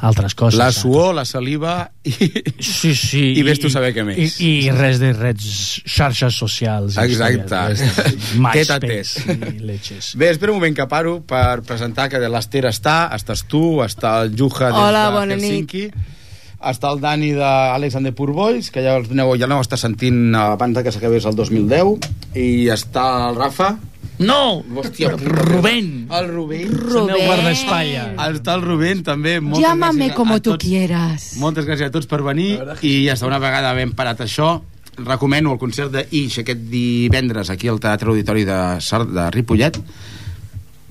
altres 0.00 0.34
coses. 0.34 0.58
La 0.58 0.70
suor, 0.72 1.14
la 1.14 1.24
saliva 1.28 1.90
i... 2.04 2.14
Sí, 2.60 2.94
sí. 2.96 3.24
I 3.36 3.44
vés 3.46 3.60
tu 3.60 3.68
a 3.70 3.74
saber 3.74 3.92
què 3.96 4.04
més. 4.06 4.38
I, 4.40 4.50
I 4.66 4.74
res 4.74 5.00
de 5.02 5.12
res, 5.16 5.44
xarxes 5.84 6.38
socials. 6.40 6.96
i 6.96 7.04
Exacte. 7.04 7.48
tes. 7.50 7.84
MySpace 8.44 9.36
i 9.50 9.58
leches. 9.64 10.14
Bé, 10.20 10.30
espera 10.34 10.54
un 10.54 10.60
moment 10.60 10.76
que 10.76 10.88
paro 10.90 11.18
per 11.26 11.60
presentar 11.66 12.08
que 12.12 12.22
l'Ester 12.22 12.64
està, 12.70 13.02
estàs 13.16 13.44
tu, 13.50 13.80
està 13.84 14.20
el 14.24 14.34
Juja 14.36 14.70
des 14.72 14.80
Hola, 14.80 15.04
de 15.08 15.18
bona 15.18 15.40
nit. 15.40 15.86
Està 16.60 16.90
el 16.92 17.00
Dani 17.00 17.30
d'Alexander 17.32 18.12
Purbois, 18.12 18.70
que 18.70 18.82
ja 18.84 18.98
el 19.00 19.06
aneu, 19.10 19.32
ja 19.40 19.46
l'aneu 19.48 19.62
estar 19.64 19.78
sentint 19.80 20.34
abans 20.36 20.76
de 20.76 20.82
que 20.84 20.92
s'acabés 20.92 21.24
el 21.24 21.34
2010, 21.38 22.10
i 22.36 22.68
està 22.68 23.30
el 23.30 23.36
Rafa, 23.38 23.78
No! 24.20 24.60
Hòstia, 24.76 25.14
Rubén! 25.16 26.06
el 26.12 26.26
Rubén, 26.28 26.66
El 26.66 26.74
meu 26.76 27.06
Rubén. 27.06 27.24
guardaespatlla. 27.24 28.02
està 28.28 28.54
el 28.58 28.60
Rubén 28.62 29.02
també. 29.02 29.40
Moltes 29.40 29.62
Llámame 29.64 30.12
como 30.12 30.42
tots. 30.42 30.62
quieras. 30.62 31.36
Moltes 31.40 31.64
gràcies 31.64 31.88
a 31.88 31.90
tots 31.90 32.06
per 32.06 32.20
venir 32.20 32.58
i 32.82 33.06
ja 33.06 33.14
està, 33.14 33.24
una 33.26 33.38
vegada 33.40 33.72
ben 33.72 33.92
parat 33.96 34.20
això 34.20 34.60
recomano 34.98 35.54
el 35.54 35.58
concert 35.58 35.90
de 35.90 36.06
Ix 36.10 36.38
aquest 36.42 36.60
divendres 36.68 37.48
aquí 37.48 37.68
al 37.68 37.80
Teatre 37.80 38.10
Auditori 38.10 38.44
de, 38.44 38.58
Sar 38.84 39.06
de 39.08 39.30
Ripollet 39.30 39.78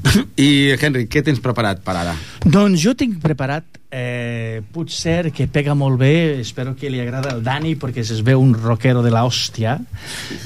i 0.39 0.75
Henry, 0.79 1.05
què 1.11 1.23
tens 1.25 1.41
preparat 1.43 1.83
per 1.85 1.95
ara? 1.99 2.15
Doncs 2.45 2.79
jo 2.81 2.95
tinc 2.97 3.19
preparat 3.23 3.79
eh, 3.91 4.61
potser 4.71 5.31
que 5.35 5.47
pega 5.51 5.73
molt 5.75 5.99
bé 5.99 6.39
espero 6.39 6.75
que 6.77 6.91
li 6.91 7.01
agrada 7.01 7.33
al 7.33 7.41
Dani 7.43 7.75
perquè 7.79 8.03
es 8.05 8.21
veu 8.25 8.41
un 8.41 8.53
rockero 8.55 9.03
de 9.03 9.11
la 9.11 9.25
hòstia. 9.27 9.77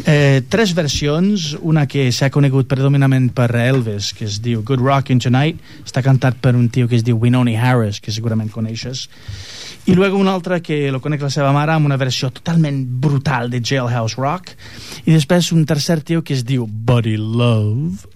Eh, 0.06 0.44
tres 0.50 0.74
versions 0.74 1.54
una 1.62 1.86
que 1.88 2.10
s'ha 2.12 2.32
conegut 2.34 2.70
predominament 2.72 3.30
per 3.36 3.52
Elvis 3.60 4.14
que 4.18 4.26
es 4.30 4.40
diu 4.44 4.64
Good 4.64 4.84
Rockin' 4.84 5.22
Tonight 5.24 5.60
està 5.84 6.04
cantat 6.06 6.40
per 6.42 6.56
un 6.56 6.70
tio 6.70 6.88
que 6.88 6.98
es 6.98 7.06
diu 7.06 7.20
Winoni 7.20 7.58
Harris 7.58 8.02
que 8.02 8.16
segurament 8.16 8.52
coneixes. 8.52 9.08
I 9.86 9.96
luego 9.96 10.16
una 10.16 10.32
altra 10.32 10.62
que 10.64 10.88
lo 10.96 11.02
conec 11.04 11.26
la 11.26 11.30
seva 11.34 11.52
mare 11.52 11.74
amb 11.76 11.86
una 11.90 11.98
versió 12.00 12.30
totalment 12.32 12.86
brutal 13.04 13.50
de 13.52 13.60
Jailhouse 13.60 14.16
Rock. 14.16 14.54
I 15.04 15.12
després 15.12 15.52
un 15.52 15.66
tercer 15.68 16.00
tio 16.08 16.24
que 16.24 16.38
es 16.38 16.46
diu 16.48 16.64
Buddy 16.64 17.18
Love 17.20 18.14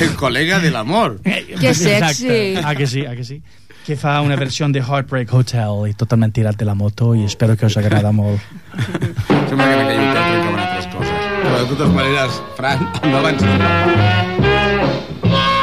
El 0.00 0.16
col·lega 0.18 0.58
de 0.60 0.70
l'amor. 0.74 1.20
Que 1.60 1.74
sexy. 1.74 2.56
Ah, 2.62 2.74
que 2.74 2.86
sí, 2.86 3.04
ah, 3.06 3.14
que 3.14 3.24
sí. 3.24 3.42
Que 3.84 3.96
fa 4.00 4.20
una 4.24 4.36
versió 4.36 4.66
de 4.72 4.80
Heartbreak 4.80 5.32
Hotel 5.32 5.86
i 5.90 5.94
totalment 5.94 6.32
tirat 6.32 6.56
de 6.56 6.64
la 6.64 6.74
moto 6.74 7.14
i 7.14 7.24
espero 7.28 7.54
que 7.56 7.66
us 7.68 7.76
agrada 7.76 8.12
molt. 8.16 8.40
Sembla 8.78 9.66
que 9.68 9.74
aquell 9.76 10.08
hotel 10.08 10.14
trencaven 10.14 10.60
altres 10.64 10.86
coses. 10.94 11.12
Però 11.44 11.58
de 11.58 11.64
totes 11.74 11.88
maneres, 11.98 12.32
Fran, 12.56 12.78
endavant. 13.02 13.38
sisplau. 13.44 15.53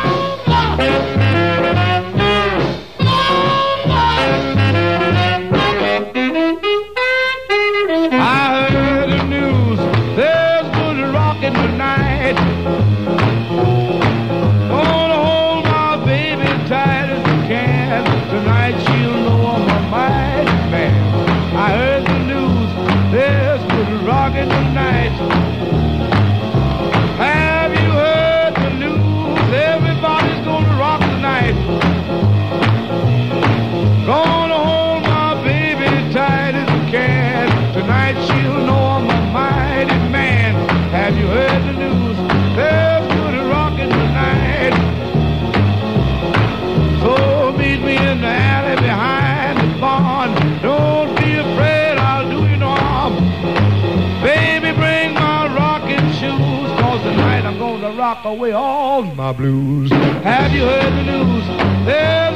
Away 58.32 58.52
all 58.54 59.04
my 59.04 59.34
blues. 59.34 59.92
Have 59.92 60.54
you 60.54 60.64
heard 60.64 60.94
the 60.94 61.04
news? 61.04 61.46
There's 61.86 62.31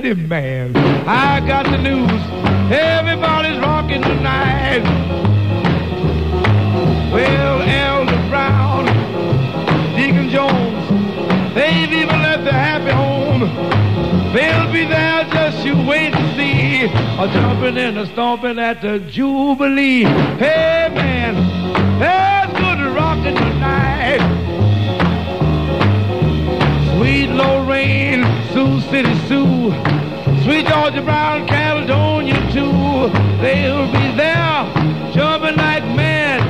mighty 0.00 0.14
man. 0.14 0.76
I 1.06 1.40
got 1.46 1.64
the 1.66 1.76
news. 1.76 2.10
Everybody's 2.72 3.58
rocking 3.58 4.02
tonight. 4.02 4.82
Well, 7.12 7.60
Elder 7.62 8.28
Brown, 8.28 8.86
Deacon 9.96 10.30
Jones, 10.30 11.54
they've 11.54 11.92
even 11.92 12.22
left 12.22 12.44
their 12.44 12.52
happy 12.52 12.92
home. 12.92 13.40
They'll 14.32 14.72
be 14.72 14.86
there 14.86 15.24
just 15.24 15.66
you 15.66 15.74
wait 15.86 16.14
and 16.14 16.36
see. 16.36 16.84
A 16.84 17.28
jumping 17.32 17.76
and 17.76 17.98
a 17.98 18.06
stomping 18.06 18.58
at 18.58 18.80
the 18.80 19.00
Jubilee. 19.00 20.04
Hey, 20.04 20.88
man, 20.94 21.34
that's 21.98 22.52
good 22.52 22.94
rocking 22.94 23.36
tonight. 23.36 24.20
Sweet 26.96 27.30
Lorraine, 27.30 28.24
Sioux 28.52 28.80
City 28.90 29.14
Sue. 29.26 29.89
Georgia 30.70 31.02
Brown, 31.02 31.48
Caledonia 31.48 32.36
too. 32.52 33.10
They'll 33.42 33.90
be 33.90 34.16
there, 34.16 34.72
jumping 35.12 35.56
like 35.56 35.82
mad. 35.96 36.40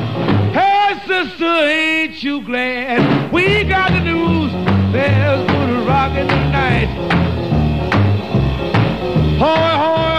Hey, 0.53 1.01
sister, 1.07 1.47
ain't 1.47 2.23
you 2.23 2.43
glad? 2.43 3.33
We 3.33 3.65
got 3.65 3.93
the 3.93 4.01
news. 4.01 4.53
There's 4.93 5.51
good 5.51 5.87
rockin' 5.87 6.29
tonight. 6.29 6.89
Hoy, 9.39 9.47
hoy. 9.47 10.10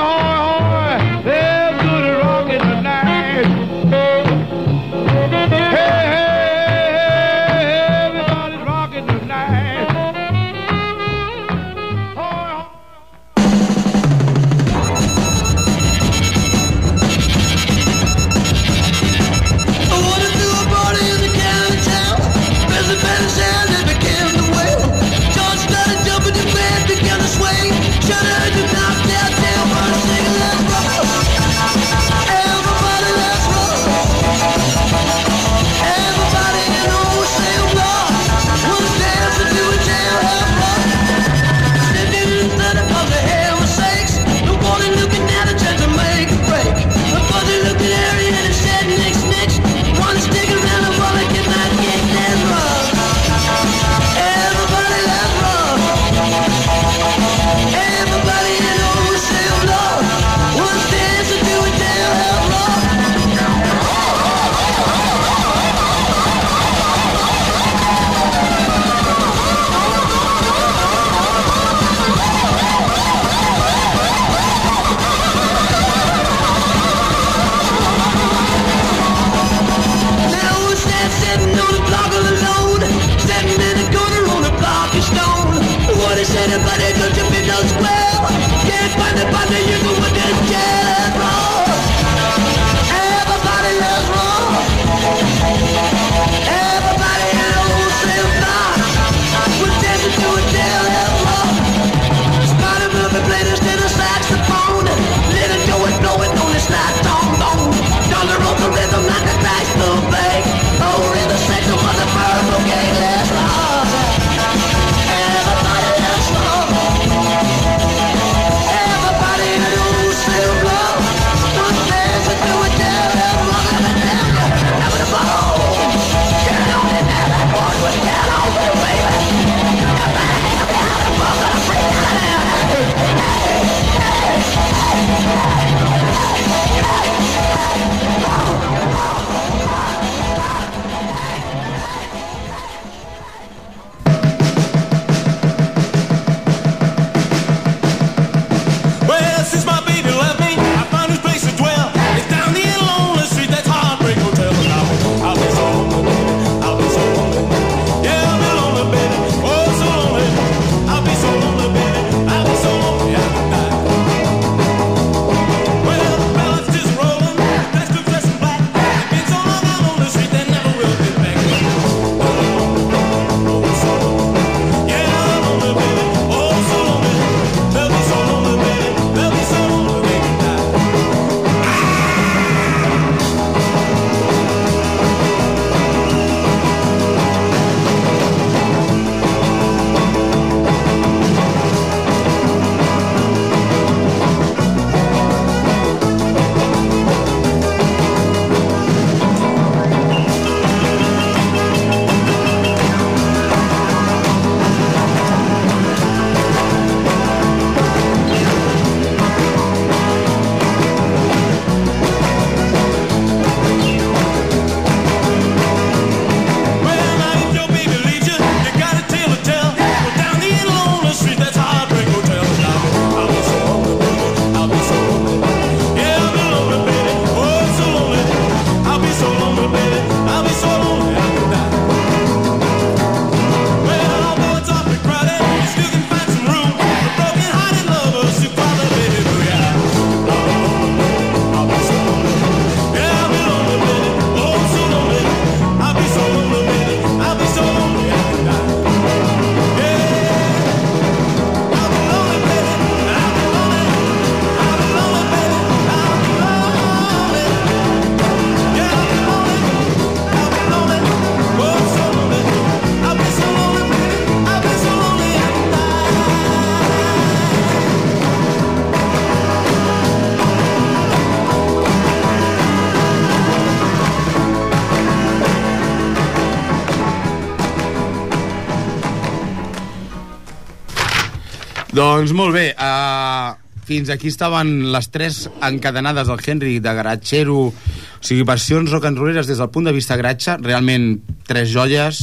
Doncs 282.22 282.36
molt 282.38 282.54
bé, 282.54 282.68
uh, 282.78 283.56
fins 283.88 284.12
aquí 284.14 284.30
estaven 284.30 284.92
les 284.94 285.08
tres 285.10 285.48
encadenades 285.66 286.28
del 286.30 286.44
Henry 286.46 286.76
de 286.78 286.92
Garatxero, 286.94 287.56
o 287.74 288.22
sigui, 288.22 288.44
versions 288.46 288.92
rock 288.94 289.08
and 289.10 289.18
rolleres 289.18 289.50
des 289.50 289.58
del 289.58 289.72
punt 289.74 289.90
de 289.90 289.94
vista 289.96 290.14
gratxa, 290.20 290.60
realment 290.62 291.16
tres 291.50 291.72
joies 291.74 292.20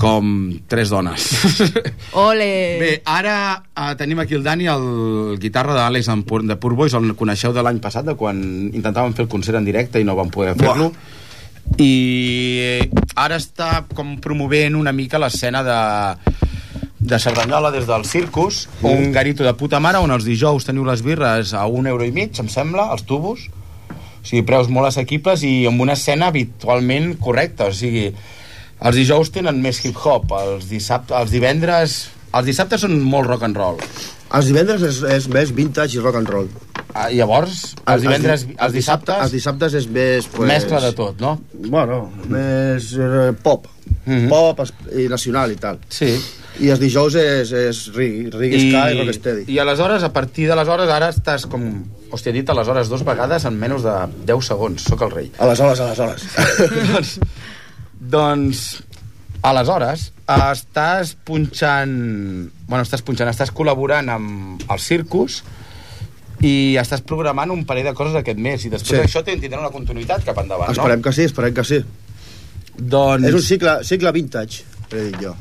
com 0.00 0.32
tres 0.64 0.88
dones. 0.88 1.28
Ole! 2.24 2.48
Bé, 2.80 2.90
ara 3.04 3.36
uh, 3.60 3.92
tenim 4.00 4.24
aquí 4.24 4.38
el 4.40 4.46
Dani, 4.48 4.64
el 4.72 5.36
guitarra 5.44 5.76
d'Àlex 5.76 6.08
en 6.08 6.24
Pur- 6.24 6.46
de 6.48 6.56
Poor 6.56 6.72
Boys, 6.78 6.96
el 6.96 7.12
coneixeu 7.20 7.52
de 7.52 7.60
l'any 7.60 7.84
passat, 7.84 8.08
de 8.08 8.16
quan 8.16 8.40
intentàvem 8.72 9.12
fer 9.12 9.26
el 9.28 9.32
concert 9.36 9.60
en 9.60 9.68
directe 9.68 10.00
i 10.00 10.08
no 10.08 10.16
vam 10.16 10.32
poder 10.32 10.56
fer-lo. 10.56 10.88
I 11.76 12.88
ara 13.20 13.36
està 13.36 13.82
com 13.92 14.16
promovent 14.24 14.80
una 14.80 14.96
mica 14.96 15.20
l'escena 15.20 15.60
de, 15.68 15.80
de 17.00 17.18
Cerdanyola 17.18 17.70
des 17.72 17.86
del 17.88 18.04
Circus, 18.04 18.68
un 18.84 19.10
garito 19.12 19.42
de 19.44 19.54
puta 19.56 19.80
mare 19.80 19.98
on 20.04 20.12
els 20.12 20.26
dijous 20.28 20.66
teniu 20.68 20.84
les 20.84 21.00
birres 21.02 21.54
a 21.56 21.64
un 21.66 21.86
euro 21.88 22.04
i 22.04 22.12
mig, 22.12 22.36
em 22.42 22.48
sembla, 22.52 22.90
els 22.92 23.06
tubos, 23.08 23.46
o 23.90 24.26
sigui, 24.26 24.42
preus 24.44 24.68
molt 24.68 24.90
assequibles 24.90 25.42
i 25.48 25.64
amb 25.70 25.80
una 25.80 25.96
escena 25.96 26.28
habitualment 26.28 27.14
correcta, 27.18 27.70
o 27.70 27.76
sigui, 27.76 28.10
els 28.80 28.96
dijous 28.96 29.32
tenen 29.32 29.62
més 29.64 29.80
hip-hop, 29.84 30.32
els, 30.44 30.68
dissabte, 30.70 31.16
els 31.16 31.32
divendres... 31.32 32.00
Els 32.30 32.46
dissabtes 32.46 32.84
són 32.84 32.92
molt 33.02 33.26
rock 33.26 33.42
and 33.42 33.56
roll. 33.58 33.80
Els 34.38 34.46
divendres 34.46 34.84
és, 34.86 35.00
és 35.16 35.24
més 35.34 35.48
vintage 35.50 35.96
i 35.98 36.02
rock 36.04 36.20
and 36.20 36.28
roll. 36.30 36.46
Ah, 36.94 37.08
llavors, 37.10 37.72
els 37.90 38.04
divendres, 38.04 38.44
di- 38.46 38.54
els 38.62 38.72
dissabtes, 38.76 39.16
Els 39.24 39.32
dissabtes 39.34 39.74
és 39.80 39.88
més... 39.90 40.28
Pues, 40.30 40.46
mescla 40.46 40.78
de 40.84 40.92
tot, 40.94 41.18
no? 41.18 41.32
Bueno, 41.64 42.04
més 42.30 42.92
eh, 42.94 43.32
pop. 43.42 43.66
Mhm. 44.04 44.28
Pop 44.30 44.62
es- 44.62 44.72
i 44.94 45.08
nacional 45.10 45.50
i 45.50 45.58
tal. 45.58 45.80
Sí. 45.90 46.12
I 46.58 46.70
els 46.74 46.80
dijous 46.82 47.14
és, 47.14 47.52
és 47.54 47.80
reggae 47.94 48.58
ska 48.66 48.82
i 48.90 48.98
rocksteady. 48.98 49.46
I 49.52 49.58
aleshores, 49.62 50.02
a 50.04 50.10
partir 50.12 50.48
d'aleshores, 50.50 50.90
ara 50.92 51.12
estàs 51.14 51.46
com... 51.50 51.64
Hòstia, 52.10 52.32
he 52.32 52.40
dit 52.40 52.50
aleshores 52.50 52.90
dos 52.90 53.04
vegades 53.06 53.46
en 53.46 53.54
menys 53.56 53.84
de 53.86 53.94
10 54.26 54.48
segons. 54.50 54.82
Sóc 54.90 55.04
el 55.06 55.12
rei. 55.14 55.30
Aleshores, 55.38 55.80
aleshores. 55.84 56.26
doncs, 56.90 57.14
doncs, 58.16 58.64
aleshores, 59.46 60.10
estàs 60.26 61.14
punxant... 61.24 61.96
Bueno, 62.66 62.82
estàs 62.84 63.06
punxant, 63.06 63.30
estàs 63.30 63.54
col·laborant 63.54 64.10
amb 64.12 64.66
el 64.66 64.82
Circus 64.82 65.40
i 66.46 66.76
estàs 66.80 67.02
programant 67.04 67.52
un 67.52 67.66
parell 67.68 67.90
de 67.90 67.96
coses 67.96 68.16
aquest 68.16 68.38
mes 68.40 68.62
i 68.64 68.70
després 68.72 69.02
Sí. 69.02 69.06
això 69.06 69.22
tindrà 69.24 69.60
una 69.60 69.72
continuïtat 69.74 70.24
cap 70.24 70.38
endavant, 70.40 70.72
esperem 70.72 71.02
que 71.04 71.12
sí, 71.12 71.26
esperem 71.28 71.54
que 71.54 71.64
sí. 71.68 71.82
no? 71.84 72.86
Doncs... 72.94 73.26
És 73.28 73.36
un 73.36 73.44
cicle, 73.44 73.74
cicle 73.84 74.12
vintage, 74.16 74.64
he 74.90 75.10
dit 75.10 75.18
jo. 75.20 75.34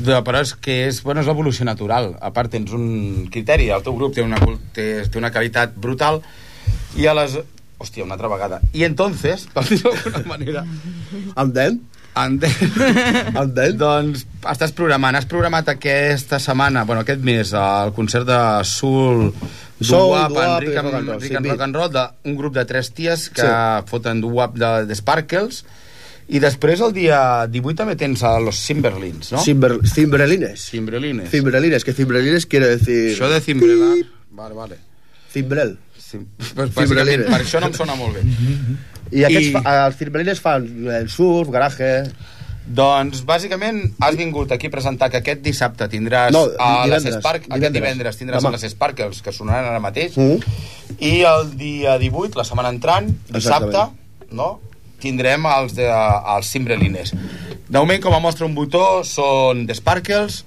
De, 0.00 0.16
però 0.24 0.40
és 0.40 0.54
que 0.56 0.86
és, 0.88 1.02
bueno, 1.04 1.20
és 1.20 1.28
l'evolució 1.28 1.66
natural. 1.68 2.14
A 2.24 2.30
part, 2.32 2.50
tens 2.52 2.72
un 2.76 3.26
criteri, 3.32 3.68
el 3.74 3.82
teu 3.84 3.96
grup 3.98 4.14
té 4.16 4.22
una, 4.24 4.38
té, 4.76 4.86
té 5.12 5.20
una 5.20 5.30
qualitat 5.34 5.74
brutal, 5.76 6.22
i 6.96 7.06
a 7.10 7.14
les... 7.18 7.38
Hòstia, 7.80 8.04
una 8.04 8.12
altra 8.18 8.28
vegada. 8.28 8.58
I 8.76 8.82
entonces, 8.84 9.46
per 9.54 9.62
dir-ho 9.64 9.88
d'alguna 9.94 10.26
manera, 10.28 10.64
And 11.40 11.54
then? 11.56 11.78
and 12.14 12.42
then, 12.42 13.36
And 13.38 13.54
then? 13.56 13.76
doncs 13.80 14.26
estàs 14.50 14.72
programant. 14.76 15.16
Has 15.16 15.24
programat 15.30 15.68
aquesta 15.72 16.36
setmana, 16.42 16.82
bueno, 16.84 17.04
aquest 17.06 17.22
mes, 17.24 17.54
el 17.56 17.92
concert 17.96 18.26
de 18.28 18.40
Soul, 18.68 19.30
Soul, 19.80 19.86
Doo-Wop, 19.88 20.34
doo-wop 20.34 20.42
en 20.42 20.50
i 20.50 20.66
Rick, 20.66 20.74
rock 20.76 20.84
and 20.84 20.94
and, 20.98 21.08
roll, 21.08 21.20
Rick 21.22 21.30
sí, 21.30 21.36
and 21.38 21.46
beat. 21.46 21.54
Rock 21.54 21.64
and 21.68 21.78
Roll, 21.80 21.92
d'un 21.94 22.36
grup 22.36 22.58
de 22.58 22.64
tres 22.68 22.92
ties 22.92 23.28
que 23.32 23.46
Sí. 23.48 23.86
foten 23.88 24.20
doo-wop 24.20 24.58
de, 24.60 24.72
de 24.90 24.94
Sparkles, 24.98 25.62
i 26.30 26.38
després 26.42 26.80
el 26.86 26.92
dia 26.94 27.20
18 27.50 27.76
també 27.82 27.96
tens 27.98 28.22
a 28.22 28.36
los 28.40 28.58
Cimberlins, 28.62 29.32
no? 29.34 29.40
Cimber, 29.42 29.72
cimbrelines. 29.90 30.68
Cimbrelines. 30.70 31.30
Cimbrelines, 31.32 31.84
que 31.84 31.92
cimbrelines 31.96 32.46
quiere 32.46 32.68
decir... 32.76 33.00
Això 33.16 33.28
de 33.32 33.40
cimbrelar... 33.42 33.96
Vale, 34.30 34.54
vale. 34.54 34.78
Cimbrel. 35.32 35.76
Sim... 35.98 36.26
Pues, 36.54 36.70
Cimbrelines. 36.76 37.26
per 37.26 37.40
això 37.42 37.60
no 37.62 37.66
em 37.70 37.74
sona 37.74 37.96
molt 37.98 38.14
bé. 38.18 38.22
I 39.10 39.24
aquests, 39.26 39.48
I-. 39.48 39.54
Fa, 39.58 39.74
els 39.88 39.98
cimbrelines 39.98 40.40
fan 40.44 40.68
el 41.00 41.08
surf, 41.10 41.50
garaje... 41.54 41.90
Doncs, 42.70 43.24
bàsicament, 43.26 43.80
has 44.04 44.14
vingut 44.14 44.52
aquí 44.54 44.68
a 44.68 44.70
presentar 44.70 45.08
que 45.10 45.18
aquest 45.18 45.40
dissabte 45.42 45.88
tindràs 45.90 46.30
No, 46.30 46.44
a 46.62 46.84
les 46.86 47.02
Spark... 47.16 47.48
Aquest 47.48 47.56
divendres. 47.56 47.74
divendres 47.80 48.18
tindràs 48.20 48.44
Demà. 48.44 48.52
a 48.52 48.60
les 48.60 48.70
Sparkles, 48.76 49.22
que 49.26 49.32
sonaran 49.34 49.72
ara 49.72 49.80
mateix, 49.82 50.14
Mm. 50.20 50.38
i 51.02 51.22
el 51.26 51.48
dia 51.58 51.96
18, 51.98 52.38
la 52.38 52.44
setmana 52.46 52.70
entrant, 52.70 53.08
dissabte, 53.32 53.72
Exactament. 53.74 54.30
no? 54.38 54.50
Tindrem 55.02 55.46
els, 55.50 55.74
de, 55.78 55.88
els 56.36 56.52
Cimbrelines. 56.52 57.14
De 57.70 57.78
moment, 57.78 58.00
com 58.02 58.14
a 58.16 58.22
mostra 58.22 58.46
un 58.48 58.54
botó, 58.56 59.02
són 59.06 59.66
The 59.68 59.76
Sparkles, 59.78 60.44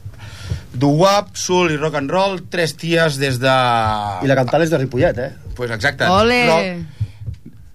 Doo-Wop, 0.74 1.36
Soul 1.38 1.76
i 1.76 1.78
Rock 1.78 2.00
and 2.02 2.12
Roll, 2.12 2.42
tres 2.52 2.74
ties 2.80 3.20
des 3.22 3.40
de... 3.42 3.54
I 4.26 4.30
la 4.30 4.38
cantant 4.40 4.66
és 4.66 4.74
de 4.74 4.82
Ripollet, 4.82 5.22
eh? 5.22 5.32
Pues 5.56 5.72
exacte. 5.72 6.10
Ole! 6.10 6.42
Rock, 6.50 7.00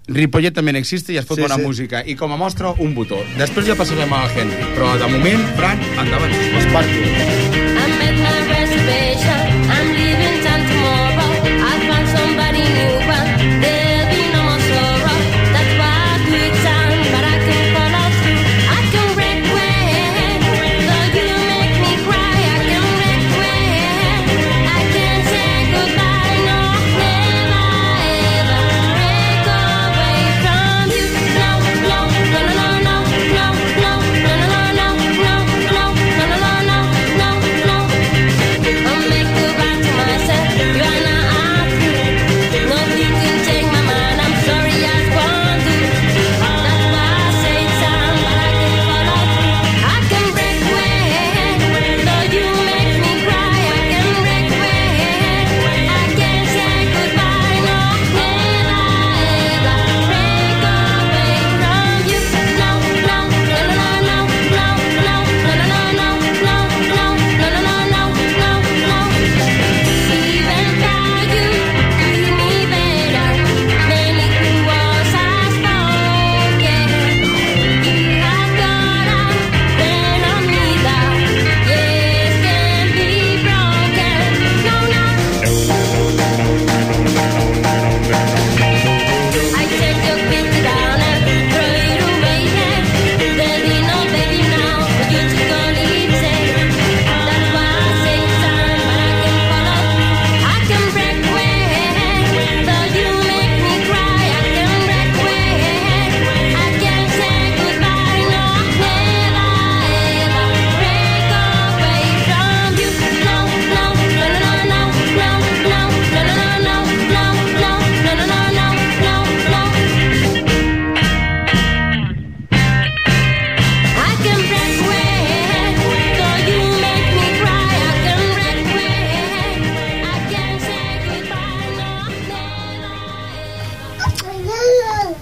Ripollet 0.09 0.55
també 0.57 0.73
existe 0.81 1.13
i 1.13 1.19
es 1.21 1.27
pot 1.29 1.37
Sí, 1.37 1.45
bona 1.45 1.59
sí. 1.61 1.67
música. 1.67 2.03
I 2.05 2.17
com 2.17 2.33
a 2.33 2.39
mostra, 2.41 2.73
un 2.81 2.95
botó. 2.97 3.21
Després 3.37 3.69
ja 3.69 3.77
passarem 3.79 4.13
al 4.17 4.31
Henry. 4.33 4.71
Però 4.77 4.95
de 5.01 5.11
moment, 5.17 5.45
Fran, 5.59 5.85
endavant. 6.01 6.39
Sparkle. 6.69 7.38
I'm 7.38 7.38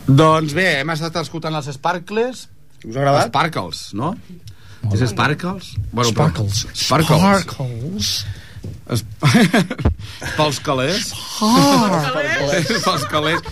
Doncs 0.06 0.54
bé, 0.54 0.68
hem 0.80 0.90
estat 0.94 1.16
escoltant 1.18 1.54
els 1.58 1.68
Sparkles, 1.74 2.46
Us 2.86 2.94
ha 2.94 3.02
agradat? 3.02 3.30
Sparkles, 3.32 3.82
no? 3.98 4.14
És 4.94 5.02
Sparkles? 5.10 5.72
Bueno, 5.90 6.10
Sparkles. 6.12 6.66
Sparkles. 6.78 7.22
Sparkles. 7.42 8.10
Es... 8.86 9.02
Pels 10.38 10.60
calés. 10.62 11.10
Pels 12.84 13.06
calés. 13.10 13.42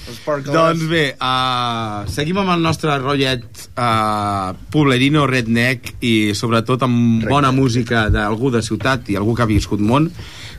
Doncs 0.46 0.86
bé, 0.90 1.04
uh, 1.18 2.06
seguim 2.14 2.38
amb 2.44 2.54
el 2.54 2.62
nostre 2.62 2.94
rotllet 3.02 3.66
uh, 3.74 4.54
poblerino, 4.70 5.26
redneck 5.30 5.96
i 6.06 6.14
sobretot 6.38 6.86
amb 6.86 7.26
bona 7.26 7.50
música 7.54 8.06
d'algú 8.14 8.54
de 8.54 8.62
ciutat 8.62 9.10
i 9.10 9.18
algú 9.18 9.34
que 9.34 9.42
ha 9.42 9.50
viscut 9.50 9.82
món, 9.82 10.12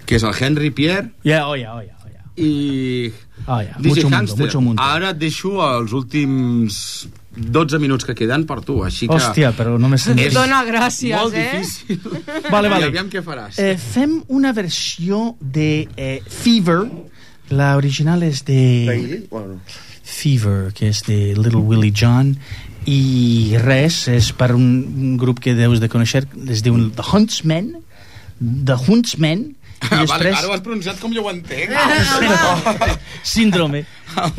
que 0.06 0.20
és 0.20 0.28
el 0.28 0.36
Henry 0.36 0.76
Pierre 0.76 1.14
Yeah, 1.24 1.48
oh, 1.48 1.56
yeah, 1.56 1.72
oh, 1.72 1.80
yeah, 1.80 1.80
oh, 1.80 1.84
yeah. 1.88 1.95
I 2.38 3.12
Oh, 3.48 3.60
yeah. 3.62 3.76
DJ 3.78 3.88
Mucho 3.90 4.02
mundo, 4.02 4.18
Hamster. 4.18 4.46
mucho 4.46 4.62
mundo. 4.62 4.82
Ara 4.82 5.12
et 5.14 5.18
deixo 5.22 5.60
els 5.62 5.92
últims 5.94 7.08
12 7.36 7.78
minuts 7.84 8.08
que 8.08 8.16
queden 8.18 8.46
per 8.50 8.62
tu, 8.66 8.80
així 8.84 9.10
que... 9.10 9.18
Hòstia, 9.20 9.52
però 9.54 9.76
no 9.78 9.92
és 9.94 10.08
Dona 10.34 10.64
gràcies, 10.66 11.14
molt 11.14 11.36
eh? 11.36 11.60
difícil. 11.60 12.00
Vale, 12.54 12.70
vale. 12.72 12.88
I 12.88 12.94
aviam 12.94 13.12
què 13.12 13.22
faràs. 13.26 13.60
Eh, 13.62 13.76
fem 13.78 14.22
una 14.34 14.54
versió 14.56 15.36
de 15.40 15.88
eh, 15.98 16.22
Fever. 16.26 16.86
La 17.54 17.76
original 17.78 18.24
és 18.26 18.42
de? 18.48 19.26
Bueno, 19.30 19.60
Fever, 20.02 20.72
que 20.74 20.90
és 20.90 21.04
de 21.06 21.36
Little 21.38 21.62
Willie 21.62 21.94
John 21.94 22.34
i 22.90 23.58
res, 23.62 24.08
és 24.10 24.32
per 24.38 24.52
un, 24.56 24.66
un 24.96 25.18
grup 25.22 25.42
que 25.42 25.54
deus 25.58 25.82
de 25.82 25.90
conèixer 25.90 26.24
es 26.50 26.62
diu 26.66 26.78
The 26.94 27.06
Huntsmen 27.12 27.74
The 28.40 28.78
Huntsmen 28.88 29.56
i 29.86 29.94
Ah, 29.96 30.06
vale, 30.10 30.24
després 30.26 30.38
ara 30.40 30.48
ho 30.50 30.54
has 30.56 30.62
pronunciat 30.66 31.00
com 31.00 31.14
jo 31.14 31.24
ho 31.24 31.30
entenc. 31.32 31.70
síndrome. 33.24 33.86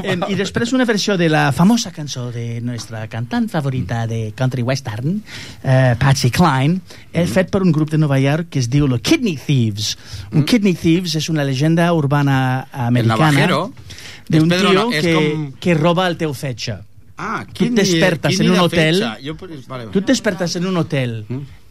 Eh, 0.02 0.16
i 0.30 0.34
després 0.38 0.72
una 0.72 0.84
versió 0.88 1.16
de 1.20 1.28
la 1.28 1.50
famosa 1.52 1.90
cançó 1.92 2.30
de 2.32 2.60
nostra 2.64 3.02
cantant 3.12 3.48
favorita 3.52 4.06
de 4.08 4.32
country 4.36 4.62
western 4.64 5.18
eh, 5.62 5.94
Patsy 6.00 6.30
Cline 6.32 6.80
eh, 7.12 7.26
fet 7.28 7.50
per 7.52 7.60
un 7.62 7.72
grup 7.74 7.90
de 7.92 7.98
Nova 7.98 8.16
York 8.22 8.48
que 8.50 8.62
es 8.62 8.70
diu 8.72 8.86
los 8.88 9.00
Kidney 9.04 9.36
Thieves. 9.36 9.96
Un 10.32 10.44
Kidney 10.48 10.74
Thieves 10.74 11.16
és 11.20 11.28
una 11.28 11.44
llegenda 11.44 11.90
urbana 11.92 12.68
americana 12.72 13.48
d'un 14.26 14.50
És 14.50 14.56
Pedro, 14.56 14.70
tio 14.70 14.78
no, 14.80 14.88
és 14.92 15.04
que, 15.04 15.14
com- 15.14 15.50
que 15.60 15.74
roba 15.78 16.06
el 16.10 16.16
teu 16.18 16.32
fetge. 16.34 16.78
Ah, 17.18 17.44
Tu 17.52 17.64
et 17.64 17.72
despertes 17.72 18.40
en 18.40 18.50
un 18.50 18.58
hotel. 18.60 18.98
Jo, 19.24 19.36
vale, 19.68 19.86
Tu 19.92 20.00
et 20.02 20.06
despertes 20.10 20.56
en 20.58 20.66
un 20.66 20.76
hotel 20.76 21.22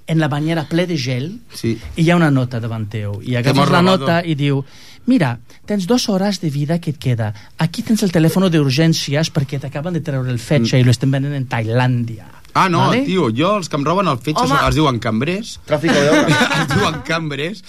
en 0.08 0.20
la 0.20 0.28
banyera 0.30 0.68
ple 0.70 0.86
de 0.88 0.98
gel 0.98 1.40
Sí. 1.54 1.78
i 1.96 2.04
hi 2.04 2.10
ha 2.12 2.16
una 2.16 2.32
nota 2.32 2.60
davant 2.60 2.88
teu 2.90 3.20
i 3.24 3.36
agafes 3.36 3.72
la 3.72 3.82
nota 3.82 4.22
i 4.26 4.36
diu 4.36 4.64
mira, 5.06 5.40
tens 5.66 5.86
dues 5.88 6.08
hores 6.10 6.40
de 6.42 6.50
vida 6.50 6.80
que 6.80 6.90
et 6.92 6.98
queda. 6.98 7.34
Aquí 7.58 7.84
tens 7.86 8.02
el 8.04 8.12
telèfon 8.12 8.50
d'urgències 8.50 9.30
perquè 9.34 9.60
t'acaben 9.62 9.94
de 9.94 10.02
treure 10.02 10.32
el 10.32 10.40
fetge 10.40 10.80
i 10.80 10.84
lo 10.84 10.92
estem 10.92 11.12
venent 11.12 11.34
en 11.38 11.46
Tailàndia 11.46 12.26
Ah, 12.58 12.70
no, 12.72 12.86
Vale? 12.88 13.02
tio, 13.04 13.26
jo 13.36 13.50
els 13.58 13.68
que 13.68 13.76
em 13.76 13.84
roben 13.84 14.08
el 14.08 14.16
fetge 14.24 14.46
Home. 14.46 14.56
es 14.70 14.76
diuen 14.78 14.98
cambrers, 15.04 15.58
tráfico 15.68 15.94
de 15.94 16.22
es 16.22 16.70
diuen 16.78 17.02
cambrers, 17.04 17.60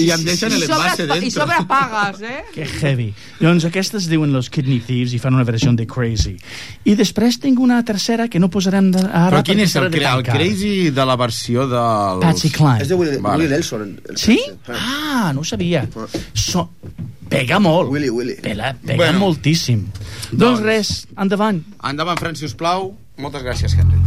i 0.00 0.06
em 0.10 0.22
deixen 0.24 0.54
el 0.56 0.62
I 0.62 0.66
sobre, 0.66 0.78
envase 0.78 1.04
I 1.04 1.06
dentro. 1.10 1.30
sobre 1.42 1.58
pagues, 1.68 2.22
eh? 2.24 2.38
que 2.54 2.64
heavy 2.64 3.10
doncs 3.42 3.66
aquestes 3.68 4.06
diuen 4.08 4.32
los 4.32 4.48
Kidney 4.48 4.80
Thieves 4.80 5.12
i 5.12 5.20
fan 5.20 5.36
una 5.36 5.44
versió 5.44 5.70
de 5.76 5.84
Crazy 5.86 6.32
i 6.88 6.94
després 6.96 7.36
tinc 7.44 7.60
una 7.60 7.82
tercera 7.84 8.26
que 8.32 8.40
no 8.40 8.48
posarem 8.48 8.88
de, 8.94 9.04
ara 9.04 9.36
Però 9.36 9.42
quin 9.50 9.60
és 9.66 9.76
el, 9.76 9.90
cra 9.92 10.14
el 10.16 10.24
crazy 10.24 10.88
de 10.96 11.04
la 11.04 11.16
versió 11.20 11.68
del... 11.68 12.24
Patsy 12.24 12.48
Cline 12.56 12.80
Es 12.80 12.88
de 12.88 12.94
Willie, 12.96 13.18
Vale. 13.20 13.36
Willie 13.44 13.52
Nelson. 13.52 13.82
el- 13.82 14.00
el- 14.14 14.16
Sí? 14.16 14.40
Ah, 14.68 15.32
no 15.34 15.40
ho 15.42 15.44
sabia. 15.44 15.84
So, 16.32 16.70
pega 17.28 17.60
molt. 17.60 17.90
Willy, 17.92 18.08
Willy. 18.08 18.34
Pela, 18.40 18.72
pega 18.80 18.96
bueno. 18.96 19.18
moltíssim. 19.26 19.84
Doncs, 20.32 20.40
Doncs- 20.40 20.64
res, 20.64 20.94
endavant. 21.18 21.62
Endavant, 21.84 22.18
Fran, 22.18 22.34
si 22.36 22.46
us 22.48 22.54
plau. 22.56 22.94
Moltes 23.20 23.44
gràcies, 23.44 23.76
Henry. 23.76 24.00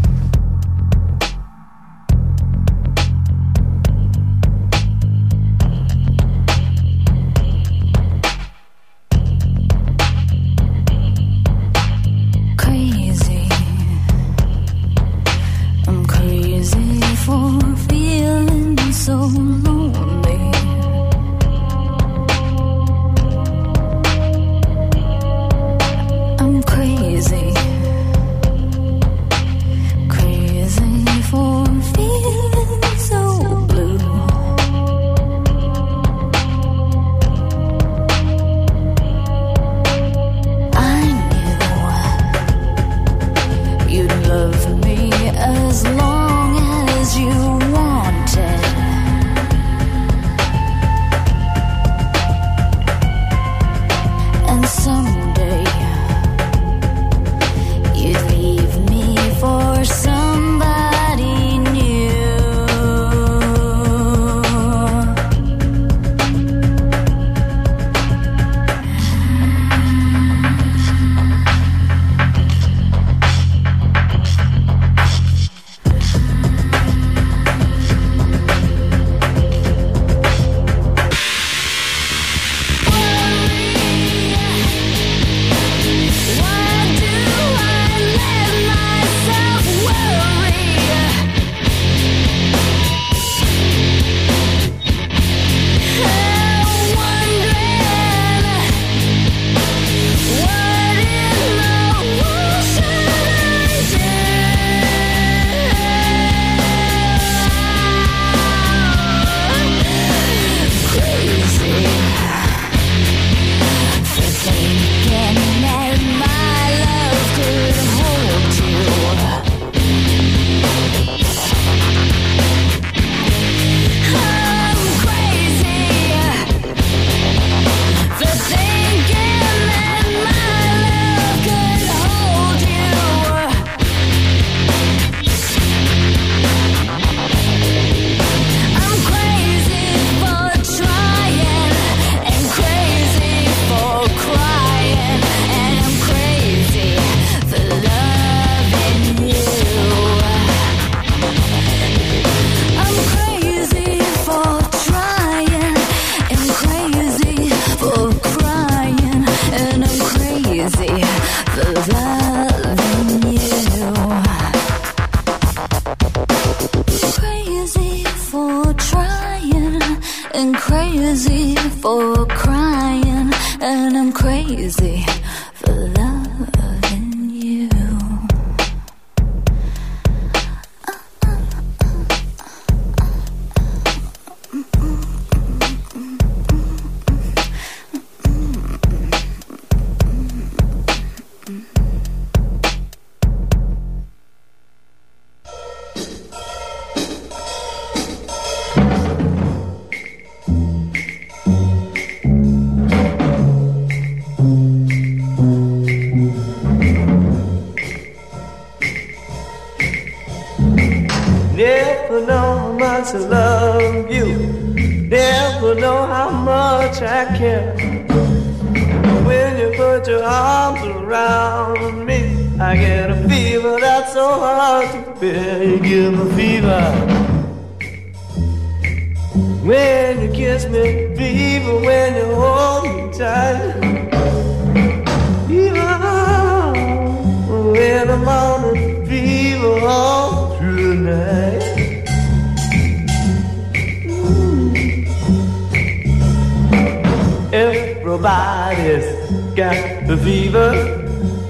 Everybody's 248.15 249.55
got 249.55 250.07
the 250.07 250.15
fever. 250.15 250.71